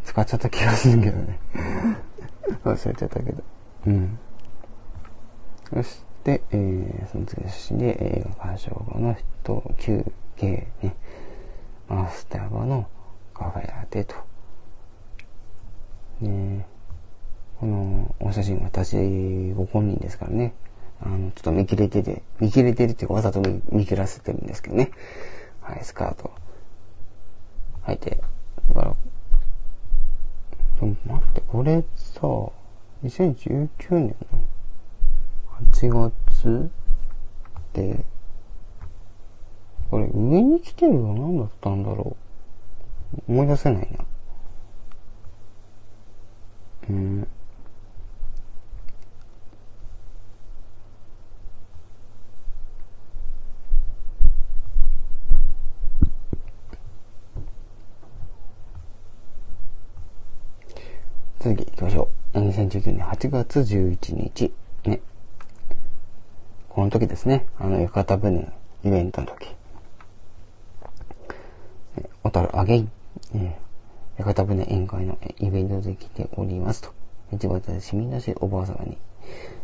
[0.04, 1.40] 使っちゃった気がするけどね。
[2.64, 3.44] 忘れちゃったけど。
[3.88, 4.20] うん。
[5.74, 10.96] そして、えー、その次の写真で、映画鑑賞後の人、休憩ね。
[11.88, 12.88] マスターバの
[13.34, 14.16] カフェラテと。
[16.22, 16.66] ね
[17.60, 18.96] このお写真私
[19.56, 20.54] ご本人ですからね。
[21.06, 24.92] あの、ちょっと見切れてて、見切れてるっていうかわざと見切らせてるんですけどね。
[25.62, 26.32] はい、スカート
[27.86, 28.22] 履いて。
[28.70, 28.96] だから、
[30.82, 32.22] 待って、これさ、
[33.04, 34.40] 2019年の
[35.74, 36.70] 8月
[37.74, 38.06] で、
[39.92, 42.16] これ上に来てるのは何だったんだろ
[43.28, 43.32] う。
[43.32, 44.06] 思い出せないな。
[46.90, 47.28] うん。
[61.44, 62.40] 次行きましょう。
[62.40, 64.54] 2019年8月11日。
[64.86, 65.02] ね。
[66.70, 67.48] この時ですね。
[67.60, 68.54] あの、浴衣船の
[68.86, 69.54] イベントの時。
[72.24, 72.92] 小樽アゲイン、
[73.36, 76.94] えー、屋形船宴会のイベントで来ておりますと。
[77.34, 78.98] 一番市民らしいおばあ様に、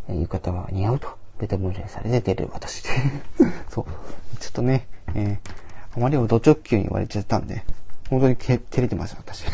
[0.10, 1.08] えー、浴衣は似合うと
[1.40, 2.84] ベタ盛りされて出る私。
[3.72, 3.86] そう。
[4.38, 7.64] ちょっとね、えー、あまりをド直球に言われちゃったんで、
[8.10, 9.46] 本当にけ照れてます、私。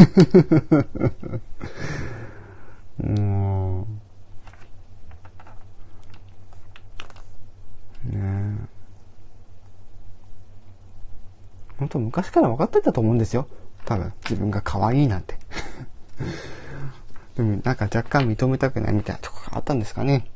[3.03, 3.81] うん。
[8.05, 8.75] ねえ。
[11.77, 13.47] 本当昔から分かってたと思うんですよ。
[13.83, 15.37] 多分、自分が可愛いなんて。
[17.35, 20.29] でも、なんか若干認めたくないみたいなとこがあったんですかね。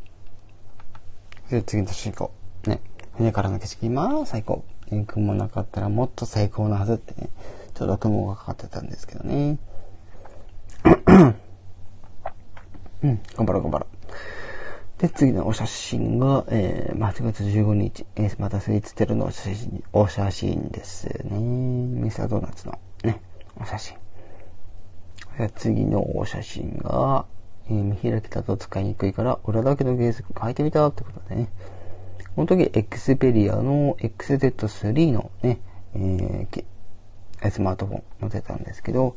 [1.50, 2.32] で、次の年行こ
[2.66, 2.70] う。
[2.70, 2.82] ね。
[3.16, 4.66] 船からの景色、まあ最高。
[4.92, 7.30] ね、雲なかったらもっと最高なはずってね。
[7.80, 9.58] ちょうど雲がかかってたんですけどね。
[13.02, 13.88] うん、頑張ろう頑張ろ
[14.98, 15.02] う。
[15.02, 21.40] で、次のお写真が、えー、8月15日、えー、またスイーツテルのお写真、お写真ですね。
[21.40, 23.22] ミスタードーナツのね、
[23.56, 23.96] お写真。
[25.56, 27.28] 次のお写真が、
[27.70, 31.48] えー、見開きだと使いにくいから、裏だけの原則変えてみたってことでね。
[32.36, 35.62] この時、エクスペリアの XZ3 のね、
[35.96, 36.79] えー、
[37.52, 39.16] スマートフォン載せたんですけど、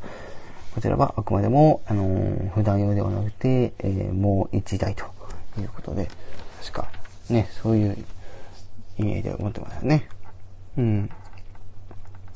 [0.75, 5.05] こちらはあくまでも、あのー、普段用ではなくて、えー、もう1台と
[5.61, 6.09] いうことで、
[6.61, 6.89] 確か、
[7.29, 8.05] ね、そういう
[8.99, 10.09] 意味で思ってますよね。
[10.79, 11.11] うん。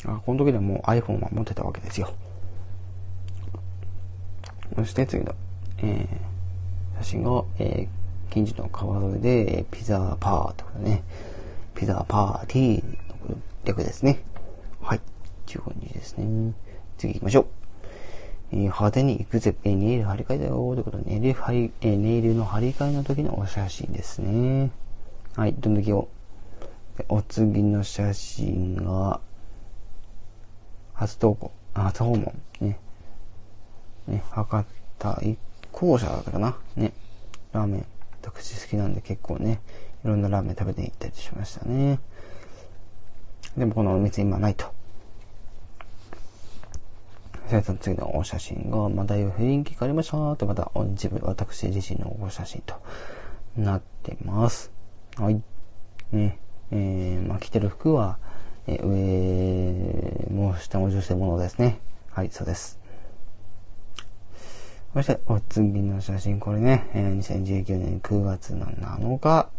[0.05, 2.13] あ、この時でもう iPhone は持ってたわけですよ。
[4.75, 5.35] そして次の、
[5.79, 11.03] えー、写真が、えー、近所の川沿いで、えピザパーとかね、
[11.75, 12.85] ピザパーティー
[13.31, 14.21] の略ですね。
[14.83, 15.01] はい。
[15.47, 16.53] 15日ですね。
[16.99, 17.47] 次行きましょう。
[18.53, 24.71] えー、派手に行くぜ、えー、ネイル張り替えだよ、ということで、ネイル張り、えー、ネイルの張り替えの時のお写真ですね。
[25.35, 26.09] はい、どんどきを。
[27.09, 29.21] お次の写真が、
[30.95, 32.43] 初投稿、初訪問。
[32.61, 32.79] ね。
[34.07, 34.65] ね、博
[34.99, 35.39] 多一
[35.73, 36.57] 校舎だからな。
[36.77, 36.93] ね。
[37.53, 37.87] ラーメン、
[38.23, 39.61] 私好きなんで結構ね、
[40.05, 41.99] いろんなラーメン食べて行ったりしましたね。
[43.57, 44.76] でもこのお店今ないと。
[47.63, 52.75] その次のお写真が、まあ、だいぶ雰囲気変わりましたと、また、自分、私自身のお写真と
[53.57, 54.73] なってます。
[55.17, 55.41] はい。
[56.13, 56.39] ね。
[56.73, 58.19] えー、まあ、着てる服は、
[58.67, 61.81] えー、上も下も女性ものですね。
[62.11, 62.81] はい、そうです。
[64.93, 69.51] そして、お次の写真、これね、えー、2019年9月の7日。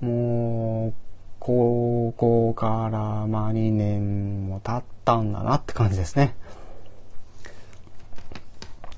[0.00, 0.94] もう、
[1.38, 6.36] 高校からまあ2年も経ったんだなって感じですね。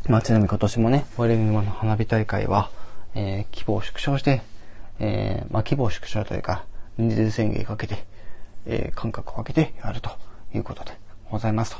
[0.08, 2.70] まあ、ちなみに今年もね、オイレ沼の花火大会は、
[3.16, 4.42] えー、規模を縮小して、
[5.00, 6.64] えー、まあ、規模を縮小というか、
[6.96, 8.04] 人数宣言かけて、
[8.66, 10.10] えー、間隔を空けてやると
[10.54, 10.92] いうことで
[11.28, 11.78] ございますと。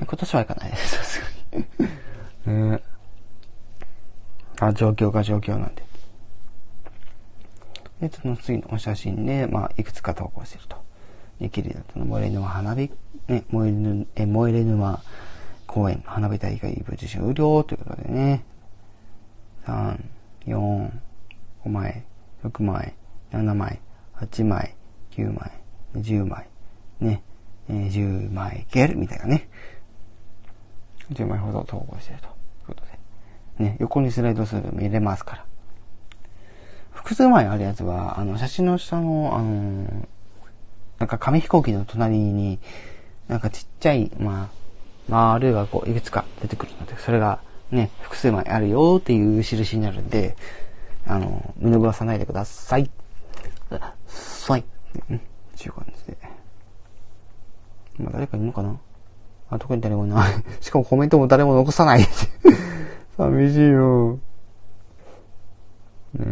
[0.00, 1.20] 今年は行かないです、さす
[1.52, 1.66] がに。
[2.46, 2.82] え ー
[4.58, 5.84] あ、状況が状況なんで。
[8.00, 10.76] で、その次のお写真で、まあ、いくつか投稿してると。
[11.40, 12.90] で、綺麗だったの、燃え沼花火、
[13.28, 15.00] ね、燃えぬ、え、燃え沼
[15.74, 18.44] 公園、花火大会無事終了ということでね。
[19.66, 19.98] 3、
[20.46, 20.90] 4、
[21.64, 22.04] 5枚、
[22.44, 22.94] 6枚、
[23.32, 23.80] 7枚、
[24.14, 24.76] 8枚、
[25.10, 25.50] 9枚、
[25.96, 26.48] 10枚、
[27.00, 27.24] ね、
[27.68, 29.48] えー、10枚ゲルみたいなね。
[31.10, 32.32] 10枚ほど投稿してるという
[32.68, 32.84] こと
[33.58, 33.64] で。
[33.64, 35.44] ね、横にスライドすると見れますから。
[36.92, 40.06] 複数枚あるやつは、あの、写真の下の、あのー、
[41.00, 42.60] なんか紙飛行機の隣に、
[43.26, 44.63] なんかちっちゃい、まあ、
[45.08, 47.40] 丸がこう、いくつか出てくるので、それが
[47.70, 50.36] ね、複数枚あるよっていう印になるんで、
[51.06, 52.90] あの、見逃さないでください。
[54.06, 54.64] さい。
[55.10, 55.20] うん、
[55.56, 56.16] ちゅう感じで。
[57.98, 58.78] まあ、誰かいるのかな？
[59.50, 60.32] あ、特に誰もいない。
[60.60, 62.06] しかもコメントも誰も残さない。
[63.16, 64.18] 寂しいよ。
[66.14, 66.24] ね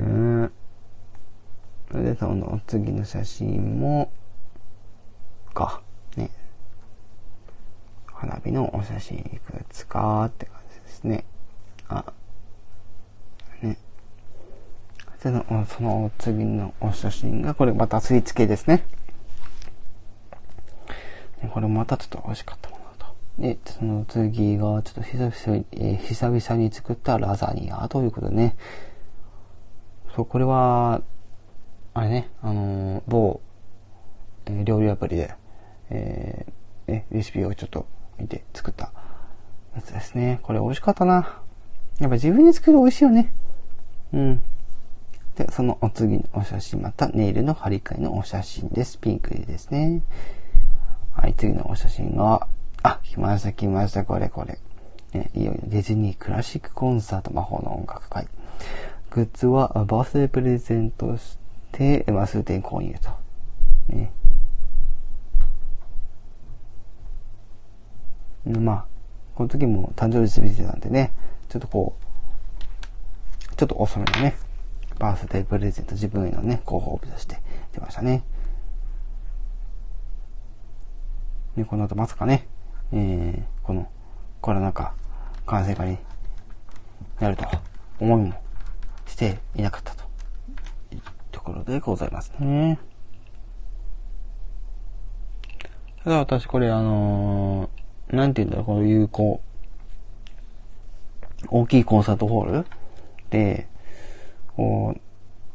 [0.47, 0.51] え。
[1.91, 4.11] それで、その次の写真も、
[5.53, 5.83] か、
[8.23, 11.25] 花火のお写真いくつかって感じですね。
[11.89, 12.13] あ、
[13.61, 13.77] ね。
[15.19, 18.87] その、その次のお写真が、これまたスイーツ系ですね。
[21.53, 23.07] これまたちょっと美味しかったものと。
[23.41, 28.55] で、その次が、ちょっと久々に、えー、久々に作ったラザニアということでね。
[30.15, 31.03] そう、これは、
[31.93, 33.41] あれね、あのー、某、
[34.47, 35.35] えー、料理アプリで、
[35.91, 37.85] えー、ね、レシピをちょっと
[38.23, 38.93] 見て作った
[39.75, 40.41] やつですね。
[40.43, 41.41] これ美味しかったな。
[41.99, 43.33] やっぱ自分で作る美味しいよね。
[44.13, 44.43] うん。
[45.37, 48.99] で、そのお次のお写真、またネイルの張り替えのお写真です。
[48.99, 50.03] ピンクですね。
[51.15, 52.47] はい、次のお写真が、
[52.83, 54.59] あ、来ました来ました、これこれ。
[55.13, 58.29] ね、いよいよディズニークラシックコンサート魔法の音楽会。
[59.11, 61.19] グッズはバースデープレゼント
[61.73, 63.11] で、まあ、数点購入と。
[63.95, 64.13] ね。
[68.45, 68.87] まあ、
[69.35, 71.13] この時も誕生日過ぎてたんでね、
[71.49, 71.97] ちょっとこ
[73.51, 74.37] う、ちょっと遅めのね、
[74.99, 77.41] バースデープレゼント自分へのね、ご褒美として
[77.73, 78.25] 出ましたね。
[81.57, 82.47] ね、この後まさかね、
[82.93, 83.89] えー、この
[84.41, 84.95] コロナ禍
[85.47, 85.99] 感染化に
[87.21, 87.45] なると
[88.01, 88.35] 思いも
[89.07, 90.05] していなかったと
[90.93, 92.79] いうところでございますね。
[96.05, 97.82] ただ私これあのー、
[98.13, 99.41] なんて言うんだろう、この有効、
[101.49, 102.67] 大きいコンサートホール？
[103.31, 103.67] で、
[104.57, 105.01] こう、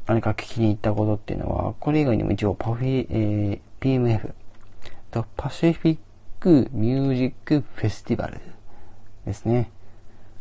[0.07, 4.33] 何か聞きに行ったことっていうのは、これ以外にも一応パフィ、えー、PMF、
[5.35, 5.97] パシフィッ
[6.39, 8.39] クミュージックフェスティバル
[9.25, 9.71] ですね。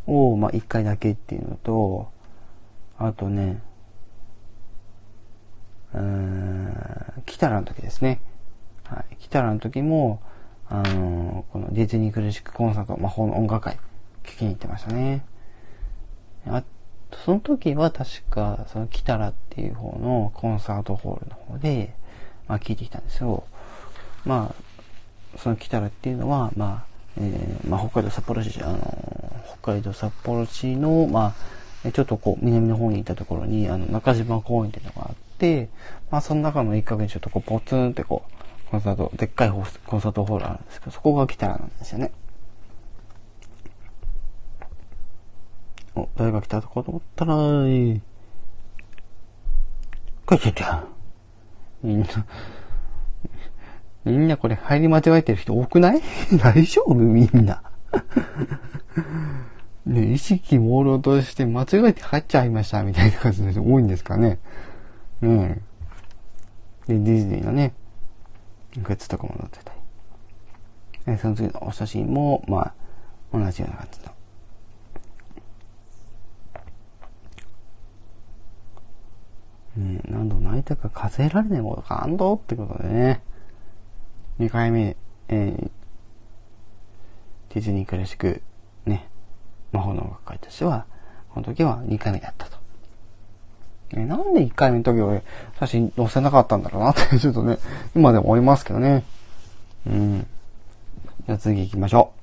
[0.06, 2.10] を、まあ、一回だけっていうのと、
[2.98, 3.60] あとね、
[5.92, 8.20] うーん、来たらの時ですね。
[8.84, 9.16] はい。
[9.16, 10.20] 来たらの時も、
[10.68, 13.78] あのー、このディズニークラシックコンサート、魔法の音楽会、
[14.24, 15.24] 聞きに行ってましたね。
[16.46, 16.62] あ
[17.24, 21.94] その時は確か、その来たらっていう方のコンサートホールの方で、
[22.48, 23.44] まあ聞いてきたんですよ。
[24.24, 31.34] まあ、その来たらっていうのは、まあ、えー、まあ北海道札幌市、あのー、北海道札幌市の、ま
[31.84, 35.68] あ、ちょっとこう、南の方に行ったところに、あの、中島公園っていうのがあって、
[36.10, 38.35] まあその中の一角にちょっとこう、ポツンってこう、
[38.70, 39.60] コンサート、でっかいコ
[39.96, 42.10] ンサートホールあるんですけど、そこが来たらなんですよね。
[45.94, 47.34] お、誰が来たとかと思ったら、
[50.26, 50.84] こいちゃった。
[51.82, 52.06] みんな、
[54.04, 56.02] みんなこれ入り間違えてる人多くない？
[56.42, 56.94] 大丈夫？
[56.94, 57.62] みんな。
[59.86, 64.40] ね、意識朦朧として間違えて入っちゃいましたみたいな感じの人多いんですかね。
[65.22, 65.48] うん。
[65.48, 65.58] で、
[66.88, 67.72] ディズニーのね、
[68.82, 69.78] グッズとかも載ってたり。
[71.08, 72.74] えその次のお写真も、まあ、
[73.32, 74.16] 同じような感じの。
[79.76, 83.22] ね、何度泣いたか数えられないもの感動ってことでね。
[84.40, 84.96] 2回目、
[85.28, 85.70] えー、
[87.54, 88.42] ディズニークラシック、
[88.84, 89.08] ね、
[89.72, 90.86] 魔法の音楽会としては、
[91.30, 92.55] この時は2回目だったと。
[93.92, 95.22] えー、なんで1回目の時俺、
[95.58, 97.58] 写真載せなかったんだろうなって ちょっとね、
[97.94, 99.04] 今でも思いますけどね。
[99.86, 100.26] うん。
[101.26, 102.16] じゃあ次行きましょう。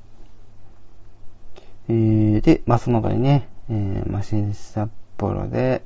[1.89, 5.83] えー、で、まあ、その他にね、えー、マシン札幌で、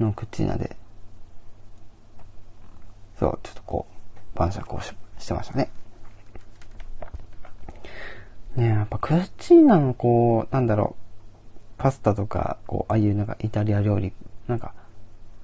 [0.00, 0.76] の口なで、
[3.18, 3.86] そう、ちょっとこ
[4.34, 5.70] う、晩酌をししてましたね。
[8.56, 11.02] ねやっぱクッチーナのこう、なんだろう、
[11.78, 14.12] パスタとか、こう、ああいうなんかイタリア料理、
[14.46, 14.74] なんか、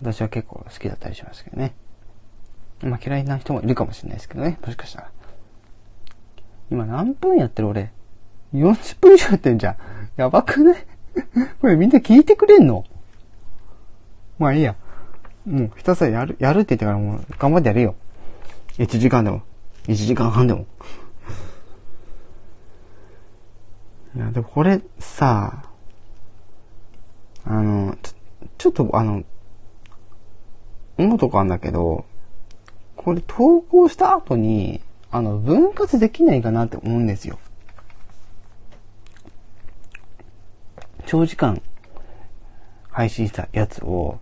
[0.01, 1.75] 私は結構好きだったりしますけどね。
[2.83, 5.11] まあ嫌いな人もいるかもしれないですけどね、もしかしたら。
[6.71, 7.93] 今何分やってる俺
[8.53, 9.77] ?40 分以上やってんじゃん。
[10.17, 10.77] やばくない？
[11.61, 12.85] これみんな聞いてくれんの？
[14.39, 14.77] まあいいや。
[15.47, 17.95] もうひたすらやる、やるって言ってからもう頑張ってやるよ。
[18.79, 19.43] 1時間でも。
[19.87, 20.67] 1時間半でも。
[24.17, 25.65] いや、でもこれさ、
[27.45, 28.13] あの、ちょ、
[28.57, 29.23] ちょっとあの、
[30.99, 32.05] 思うとこあんだけど、
[32.97, 34.81] これ投稿した後に、
[35.11, 37.39] あの、分割できないかなって思うんですよ。
[41.07, 41.61] 長時間
[42.91, 44.19] 配信したやつを、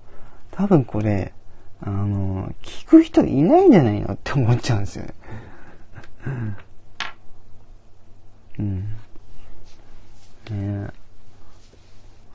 [0.50, 1.32] 多分これ、
[1.80, 5.14] あの、聞く人いないんじゃないのって思っちゃうんですよね。
[8.58, 8.78] うん。
[8.78, 8.86] ね
[10.50, 10.90] え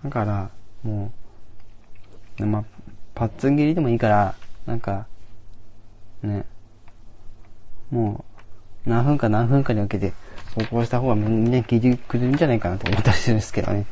[0.04, 0.50] だから、
[0.84, 1.12] も
[2.40, 2.64] う、まあ、
[3.18, 4.36] パッツン切りでもいいから、
[4.68, 5.08] なんか、
[6.22, 6.46] ね、
[7.90, 8.24] も
[8.86, 10.14] う、何分か何分かに分けて、
[10.56, 13.88] 投稿した方がみんな聞いてくれるんじゃないかなと思ったりするんですけどね。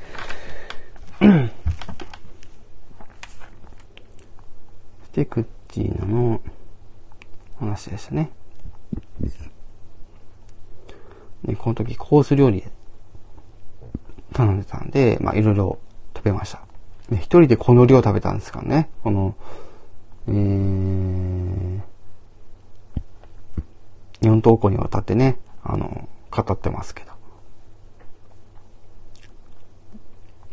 [5.14, 6.40] で、クッチーナの
[7.60, 8.30] 話でしたね。
[11.46, 12.64] で、この時コース料理
[14.34, 15.80] 頼んでたんで、まあいろいろ
[16.16, 16.65] 食べました。
[17.10, 18.90] で、一人でこの量食べたんですからね。
[19.04, 19.36] この、
[20.28, 21.82] えー、
[24.22, 27.12] 4投稿にわたってね、あの、語ってますけど。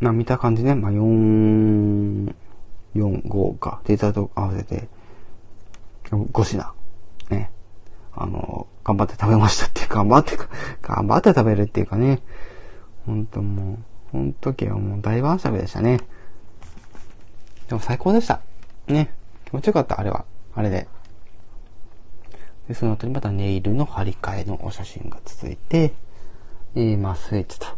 [0.00, 2.34] まあ見た感じね、まあ4、
[2.96, 4.88] 4、5か、データと合わせて、
[6.10, 6.74] 5品、
[7.30, 7.50] ね、
[8.14, 10.36] あの、頑張って食べましたっていうか、頑張って、
[10.82, 12.20] 頑張って食べるっていうかね、
[13.06, 13.78] ほんともう、
[14.10, 16.00] ほん時はもう大晩酌でしたね。
[17.72, 18.42] でも最高でした。
[18.86, 19.14] ね。
[19.46, 20.26] 気持ちよかった、あれは。
[20.54, 20.88] あれで。
[22.68, 25.94] で、その後にまたネイルの張り替えのお写真が続いて、
[26.74, 27.68] えー、まあ、スイーツと。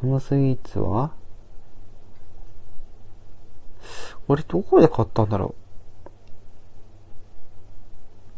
[0.00, 1.12] このスイーツは、
[4.26, 5.62] 俺どこで買ったんだろう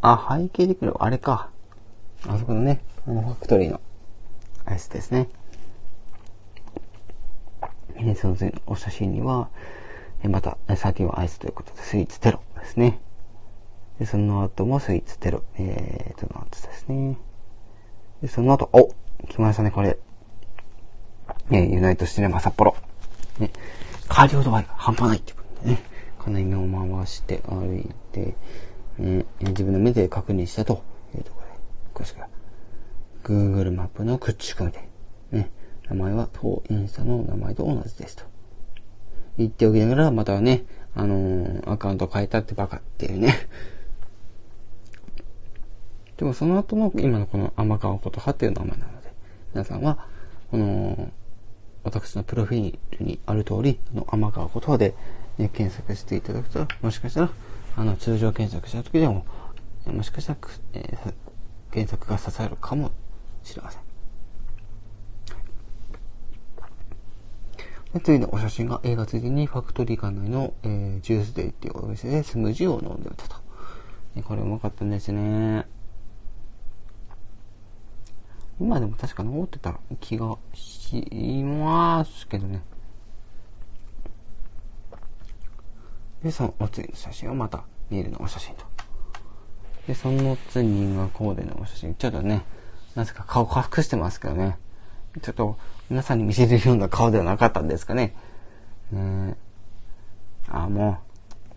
[0.02, 1.48] あ、背景できる、あれか。
[2.28, 3.80] あそこのね、あの、ファクトリーの
[4.66, 5.30] アイスですね。
[7.98, 8.36] で、その
[8.66, 9.48] お写真には、
[10.28, 13.00] また、サーティワンアイスということで、スイーツテロですね。
[13.98, 17.18] で、その後もスイーツテロ、えーと、なんつですね。
[18.22, 18.94] で、その後、お
[19.26, 19.98] 来ましたね、これ。
[21.50, 22.74] えユナイトシネマ札幌。
[23.38, 23.50] ね、
[24.08, 25.82] カーディオ度合いが半端ないってことでね、
[26.18, 28.34] この目を回して歩いて、
[28.98, 30.82] え自分の目で確認したと
[31.14, 32.28] いうところで、詳しくは、
[33.22, 34.88] Google マップの口コミで、
[35.32, 35.50] ね、
[35.88, 38.33] 名前は当インスタの名前と同じですと。
[39.38, 40.64] 言っておきながら、またね、
[40.94, 43.34] あのー、アカウント変えたってバカっていうね。
[46.16, 49.12] でもその後の今のこの天川琴葉っていう名前なので、
[49.52, 50.06] 皆さんは、
[50.50, 51.10] この、
[51.82, 54.94] 私のプロフィールにある通り、あの天川琴葉で、
[55.38, 57.30] ね、検索していただくと、もしかしたら、
[57.76, 59.26] あの、通常検索した時でも、
[59.86, 60.38] もしかしたら、
[60.74, 61.14] えー、
[61.72, 62.92] 検索が刺さるかも
[63.42, 63.83] しれません。
[67.94, 73.36] で次のお写真が映画ついでにファクトリー館内の、えー、ジュースデイっていうお店でスムージーを飲んでいたと。
[74.24, 75.66] これうまかったんですね。
[78.60, 81.04] 今でも確か残ってた気がし
[81.44, 82.62] ますけどね。
[86.22, 88.64] で、そのお次の写真はまたビールのお写真と。
[89.86, 91.94] で、その次がコーデのお写真。
[91.94, 92.42] ちょっとね、
[92.94, 94.56] なぜか顔隠してますけどね。
[95.22, 95.56] ちょっと
[95.90, 98.14] 皆さんに見せれるような顔ではなかったんですかね。
[98.90, 99.36] ね
[100.48, 100.98] あ、も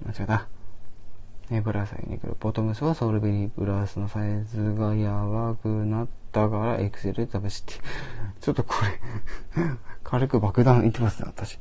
[0.04, 0.48] う、間違えた。
[1.50, 2.36] ね、ブラウスに来る。
[2.38, 7.76] ボトムスはソウルベリーブラウスのサイズがやばくなったから、エクセルで試して。
[8.42, 8.76] ちょっとこ
[9.56, 9.64] れ
[10.04, 11.58] 軽く爆弾いってますね、私。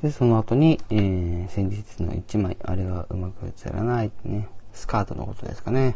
[0.00, 5.94] で、その後に、えー、先日の1枚、あれがうまく映らないってね、スカートのことですかね。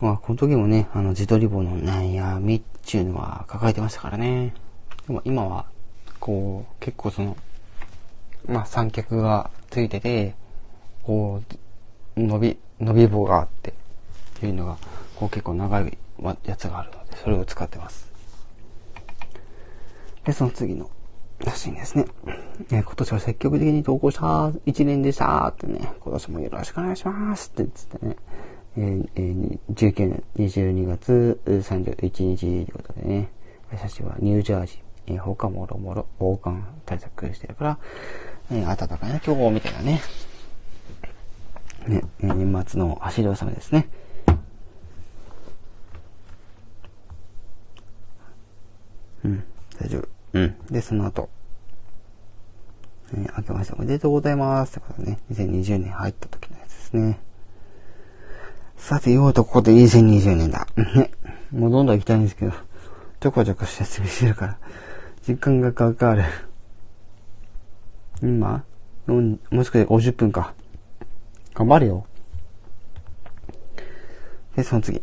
[0.00, 4.52] まあ、この時もね、あの、自撮り棒の悩みっていうのは抱えてましたからね。
[5.06, 5.66] でも今は、
[6.20, 7.36] こう、結構その、
[8.46, 10.34] まあ、三脚がついてて、
[11.02, 11.40] こ
[12.16, 13.74] う、伸び、伸び棒があって、っ
[14.40, 14.76] ていうのが、
[15.16, 15.98] こう結構長い
[16.44, 18.12] やつがあるので、それを使ってます。
[20.24, 20.90] で、その次の
[21.44, 22.06] 写真ですね。
[22.70, 28.16] え今年は積極的に投稿した一年でしたってね、今年もよろしくお願いしますってつってね、
[28.78, 33.30] ええー、19年22月31日ということでね、
[33.78, 37.78] 写真はニュージャージー、え、他もろもろ防寒対策してるから、
[38.50, 40.00] えー、暖かいな今日みたいなね、
[41.88, 43.88] ね、年末の走り納めですね。
[49.24, 49.44] うん、
[49.80, 50.08] 大丈夫。
[50.34, 50.56] うん。
[50.70, 51.30] で、その後、
[53.14, 57.25] えー、明けましておめでとうございますってことね、2020年入った時のやつですね。
[58.76, 60.66] さて、ようとここで2020年だ。
[60.76, 61.10] ね。
[61.50, 62.52] もうどんどん行きたいんですけど、
[63.20, 64.58] ちょこちょこ説明してるから、
[65.22, 66.24] 時間がかかる。
[68.22, 68.64] 今、
[69.06, 70.54] もう少し50分か。
[71.54, 72.06] 頑張るよ。
[74.54, 75.02] で、その次。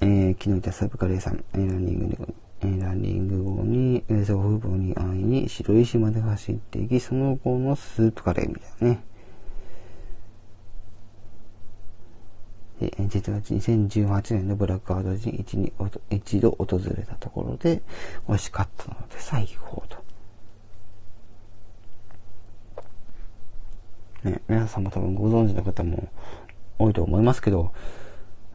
[0.00, 2.16] えー、昨日いたスープカレーさん、えー、ランニングで
[2.60, 9.04] ランニング後に、えー祖父母に会いに白石まで走っていき、その後のスープカレーみたいなね。
[12.80, 15.72] で実は2018年のブラックアウト時に
[16.10, 17.82] 一度訪れたところで
[18.28, 19.98] 美味しかったので最高と。
[24.24, 26.08] ね、皆さんも多分ご存知の方も
[26.78, 27.72] 多いと思いますけど、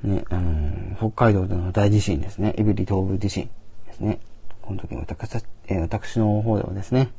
[0.03, 3.49] ね、あの、北海道での大地震ですね、エビリ東部地震。
[3.87, 4.19] ですね。
[4.61, 7.09] この時私えー、私の方ではですね、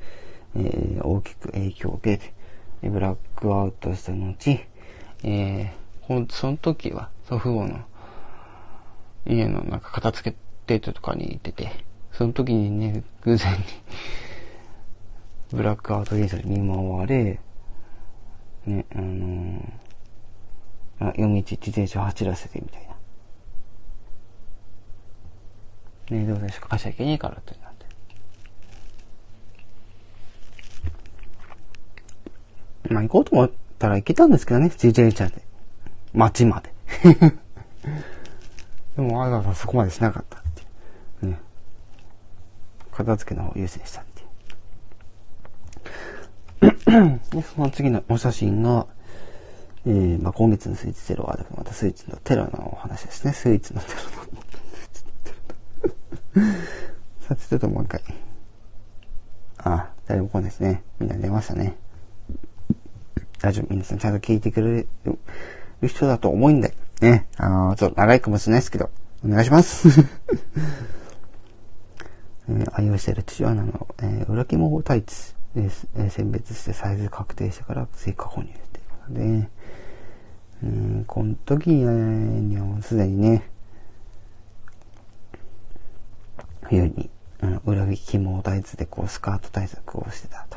[0.57, 2.33] えー、大きく影響を受けて、
[2.89, 4.61] ブラックアウトした後、
[5.23, 5.71] えー、
[6.29, 7.85] その時は祖父母の
[9.27, 10.37] 家のなんか片付け
[10.67, 13.59] デートとかに行ってて、その時にね、偶然に
[15.57, 17.41] ブラックアウト現象に見舞われ、
[18.67, 19.63] ね、あのー、
[21.01, 22.95] あ夜道自転車を走らせてみたいな。
[26.19, 27.87] ね、どうでしょうか、会社行けねえからってなって。
[32.93, 35.54] まあ行こうと思ったら行けたんですけどね、自転車で。
[36.15, 36.73] 街まで。
[38.97, 41.33] でもわざわざそこまでしなかったっていう。
[41.33, 41.41] ね。
[42.93, 44.25] 片付けの方を優先したってい
[46.99, 47.21] う。
[47.31, 48.87] で、その次のお写真が、
[49.87, 53.33] えー、まあ、今月のスイーツテロは、またスイーツのテロのお話ですね。
[53.33, 54.01] スイーツのテロ
[54.33, 54.45] の。
[57.21, 58.03] さて、ちょっともう一回。
[59.59, 60.85] あ、誰も来ないですね。
[60.99, 61.77] みんな出ましたね。
[63.41, 63.67] 大丈夫。
[63.71, 65.19] 皆さんちゃんと聞いてくれる
[65.83, 67.27] 人だと思うんで、ね。
[67.37, 68.91] あの、ちょっと長いかもしれないですけど、
[69.25, 69.89] お願いします。
[72.47, 78.59] えー、愛用している父親の、えー、裏肝タイツです、えー、選別してサイズ確定してから追加購入という
[78.89, 79.49] ことで、
[80.63, 81.87] うん、この時に
[82.57, 83.49] はすでにね、
[86.63, 87.09] 冬に、
[87.41, 90.54] うん、裏肝タイツでこうスカート対策をしてたと。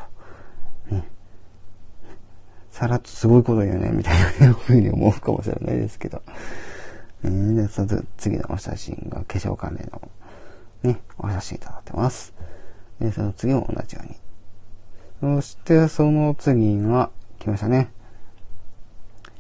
[2.78, 6.22] さらっとすごいこと言うね、みたいなふうに思うかもしれないですけど。
[7.24, 10.00] えー、で、その次のお写真が化粧関連の
[10.84, 12.36] ね、お写真いただいてます。
[13.00, 15.40] で、その次も同じように。
[15.40, 17.10] そして、その次が、
[17.40, 17.90] 来ましたね。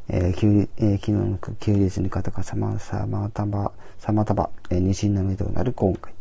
[0.10, 6.12] えー、休えー、昨日の休日に方がさま、さまたば、さまたば、えー、二審の目となる今回。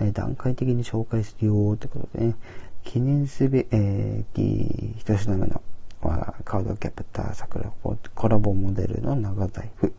[0.00, 2.34] えー、段階的に紹介するよってことでね、
[2.84, 5.62] 記念すべ、えー、一品目の、
[6.00, 7.70] カードキャプター桜
[8.14, 9.88] コラボモデルの長財布。
[9.88, 9.90] っ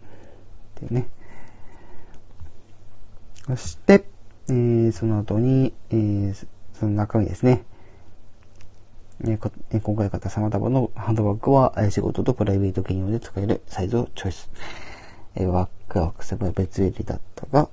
[0.75, 1.09] ていうね。
[3.47, 4.05] そして、
[4.47, 7.63] えー、その後に、えー、その中身ですね。
[9.21, 14.49] えー、今回買った様々のハンドバッグは、仕事とプライベート兼用で使えるサイズをチョイス。
[15.35, 17.69] えー、ワックワックスは別売りだったが、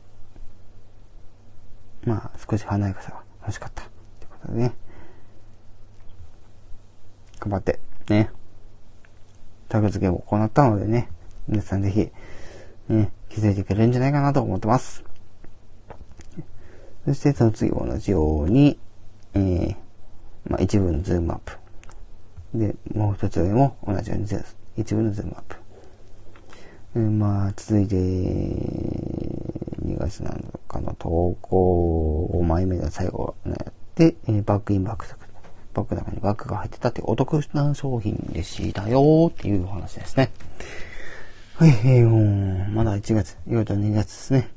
[2.04, 3.82] まあ、少し華やかさが欲しかった。
[3.82, 3.86] っ
[4.20, 4.72] てことでね。
[7.38, 7.78] 頑張って、
[8.08, 8.30] ね。
[9.68, 11.10] タグ付けを行ったのでね、
[11.48, 12.10] 皆さんぜひ、
[12.88, 15.04] ね、気づいてくれるんじゃないかなと思ってます。
[17.04, 18.78] そしてその次同じように、
[19.34, 19.76] えー、
[20.48, 21.58] まあ、一部のズームアップ。
[22.54, 24.26] で、もう一つ上も同じように
[24.76, 25.56] 一部のズームアップ。
[26.96, 30.32] えー、まあ、続いて、2月7
[30.66, 35.25] 日の投稿5枚目の最後やって、えー、バッグインバッグバ
[35.82, 40.30] ッグの中にバッグが入ってたってお得な商品でしたよっていうお話ですね。
[41.56, 44.50] はい、えー、まだ1月、いよいよ2月ですね。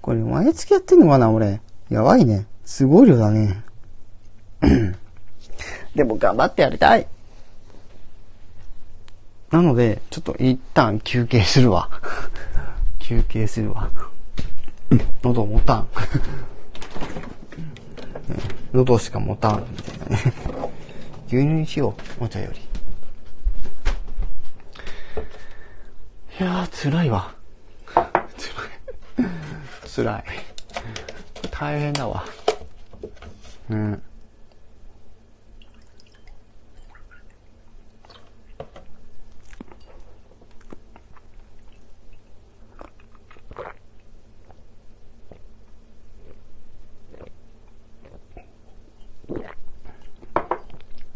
[0.00, 1.60] これ毎月やってんのかな俺。
[1.88, 2.46] やばいね。
[2.64, 3.62] すごい量だね。
[5.94, 7.06] でも頑張ってやりたい。
[9.50, 11.90] なので、ちょっと一旦休憩するわ。
[13.00, 13.90] 休憩するわ。
[15.22, 15.88] 喉もたん。
[18.72, 19.66] 喉しか持たん。
[19.70, 20.32] みたいなね。
[21.26, 22.24] 牛乳にしよう。
[22.24, 22.60] お茶より。
[26.40, 27.34] いやー、辛いわ。
[27.94, 29.30] 辛い。
[29.88, 30.24] 辛い。
[31.50, 32.24] 大変だわ。
[33.68, 34.02] うん。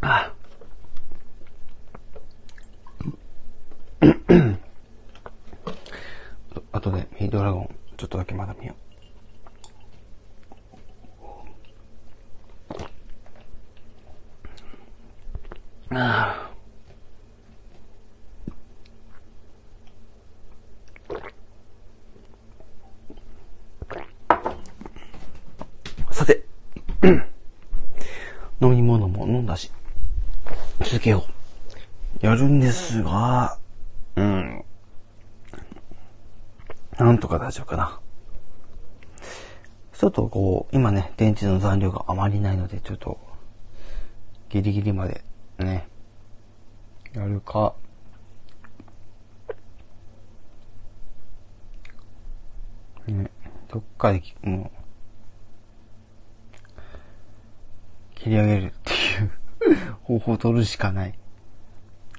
[0.00, 0.30] あ
[6.72, 7.74] あとで、ミードラゴン。
[7.96, 8.74] ちょっとだけまだ見よ
[15.90, 15.94] う。
[15.94, 16.50] あ
[26.10, 26.12] あ。
[26.12, 26.44] さて、
[28.60, 29.70] 飲み物も飲んだし、
[30.80, 31.24] 続けよ
[32.22, 32.26] う。
[32.26, 33.58] やるんですが、
[34.16, 34.64] うん。
[36.98, 38.00] なんとか大丈夫かな。
[39.92, 43.18] ちょっとこう、今ね、電池の残量があまりないので、ちょっと、
[44.48, 45.24] ギリギリまで、
[45.58, 45.88] ね、
[47.12, 47.74] やるか、
[53.06, 53.30] ね、
[53.68, 54.84] どっかで、もう、
[58.14, 61.18] 切り上げるっていう 方法を取るしかない。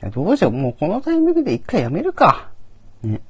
[0.01, 2.49] やどうしよう、もうこのタイミングで一回やめるか。
[3.01, 3.21] ね。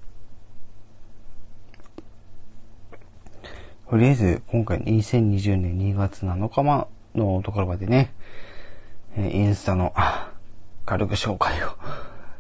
[3.89, 8.13] とりあえず、今回2020年2月7日のところまでね、
[9.17, 9.93] インスタの
[10.85, 11.69] 軽く紹介を。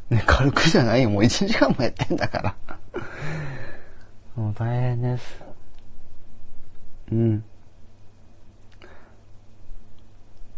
[0.09, 1.09] ね、軽くじゃないよ。
[1.09, 2.55] もう1時間もやってんだから
[4.35, 5.43] もう大変です。
[7.11, 7.43] うん。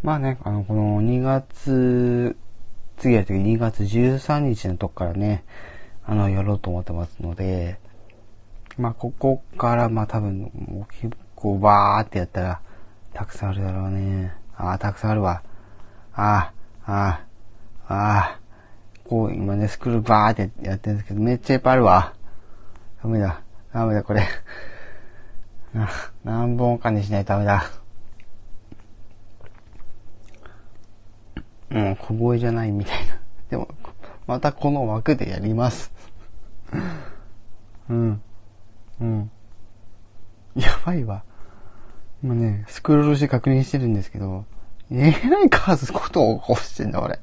[0.02, 2.36] まあね、あの、この2月、
[2.98, 5.44] 次やるとき2月13日のとこからね、
[6.06, 7.80] あの、やろうと思ってますので、
[8.78, 10.52] まあ、ここから、まあ、多分、
[11.36, 12.62] こうバーってやったら、
[13.14, 14.34] たくさんあるだろうね。
[14.56, 15.44] ああ、たくさんあるわ。
[16.14, 16.52] あ
[16.86, 17.22] あ、あ
[17.88, 18.40] あ、ああ。
[19.08, 22.14] こう、今ね、スクールバーってやってるんですけど、めっちゃいっぱいあるわ。
[23.02, 23.42] ダメだ。
[23.74, 24.24] ダメだ、これ。
[26.24, 27.64] 何本かにしないとダメだ。
[31.70, 33.20] もう小声じゃないみたいな。
[33.50, 33.68] でも、
[34.26, 35.92] またこの枠でやります。
[37.90, 38.22] うん。
[39.00, 39.32] うん。
[40.56, 41.24] やばいわ。
[42.24, 44.46] 今ね、スクロールして確認してるんですけど、
[44.92, 47.20] えらい数ことを起こしてんだ、俺。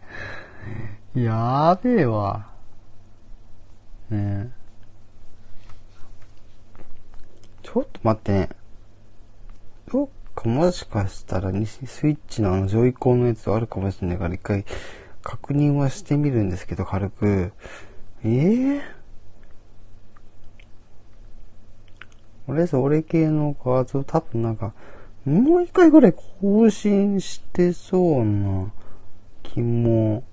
[1.14, 2.50] やべえわ。
[4.10, 4.50] ね
[7.62, 8.48] ちょっと待ってね。
[9.90, 14.64] どっかもしかしたらスイッチのあのジョイコンのやつあるかもしれないから一回
[15.22, 17.52] 確認はしてみるんですけど、軽く。
[18.24, 18.82] ええ
[22.46, 24.74] 俺、それ系の画像多分なんか、
[25.24, 28.70] もう一回ぐらい更新してそうな
[29.42, 30.24] 気も、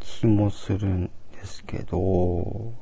[0.00, 1.10] 気もするん。
[1.42, 2.72] ですけど、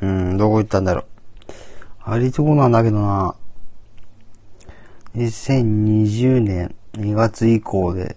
[0.00, 1.04] うん、どこ行ったんだろう。
[2.04, 3.34] ありそうなんだけどな。
[5.14, 8.16] 2020年2月以降で、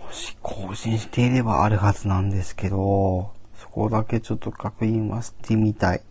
[0.00, 6.02] もし更新していればあるはずなんですけど、そこだけちょっと確認はしてみたい。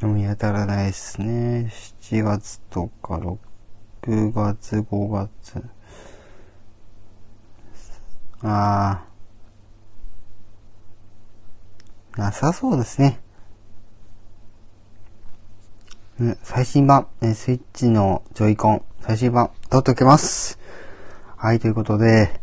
[0.00, 1.72] でも見当たらないですね。
[2.02, 3.14] 7月とか
[4.02, 5.75] 6月、5月。
[8.42, 9.02] あ
[12.16, 12.20] あ。
[12.20, 13.20] なさそうですね。
[16.18, 20.58] うん最新版、えースイッチのジョイコン、最新版、取っておきます。
[21.36, 22.40] はい、ということで、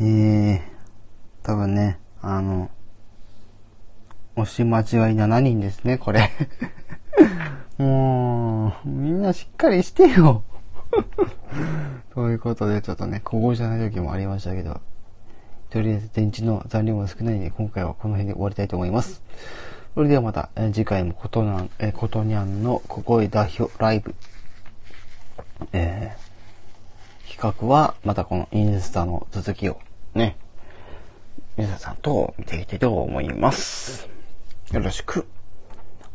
[0.00, 0.60] えー、
[1.42, 2.70] 多分ね、あの、
[4.36, 6.30] 押し間違い7人ですね、これ。
[7.78, 10.44] もう、みんなしっかりしてよ。
[12.14, 14.80] ということで、ちょっとね、小声じゃない時もありましたけど、
[15.70, 19.22] とりあえず電池の残量も少ないので、今回はこの辺で終わりたいと思います。
[19.94, 24.14] それではまた、え次回もことなん、えことにゃんの小声代表ライブ、
[25.72, 26.28] えー
[27.38, 29.78] 企画は、またこのインスタの続きを
[30.12, 30.36] ね、
[31.56, 34.08] 皆さんと見ていきたいと思います。
[34.72, 35.28] よろしく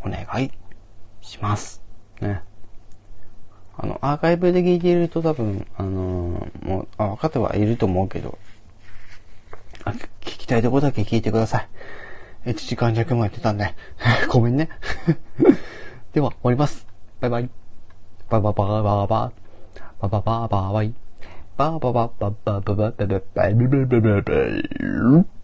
[0.03, 0.51] お願い
[1.21, 1.81] します。
[2.19, 2.43] ね。
[3.75, 8.37] あの、アーカイブで聞いていると多分、あのーもう、あ、分かってはいると思うけど、
[9.83, 11.59] あ聞きたいとこだけ聞いてくださ
[12.45, 12.49] い。
[12.51, 13.73] 1時間弱もやってたんで、
[14.29, 14.69] ごめんね。
[16.13, 16.87] では、終わります。
[17.19, 17.49] バイバイ。
[18.29, 19.31] ババババババ。
[20.01, 20.93] バババババイ。
[21.57, 25.42] バババババババババババババババババ